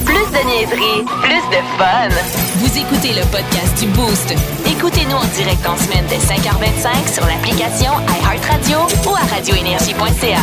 Plus 0.06 0.16
de 0.16 0.48
niaiserie, 0.48 1.04
plus 1.22 1.46
de 1.52 1.62
fun. 1.78 2.10
Vous 2.58 2.78
écoutez 2.78 3.14
le 3.14 3.22
podcast 3.32 3.80
du 3.80 3.88
Boost. 3.90 4.34
Écoutez-nous 4.66 5.16
en 5.16 5.26
direct 5.36 5.66
en 5.68 5.78
semaine 5.78 6.06
dès 6.10 6.18
5h25 6.18 7.14
sur 7.14 7.26
l'application 7.28 7.92
iHeartRadio 8.22 8.80
ou 9.10 9.16
à 9.16 9.26
radioénergie.ca. 9.36 10.40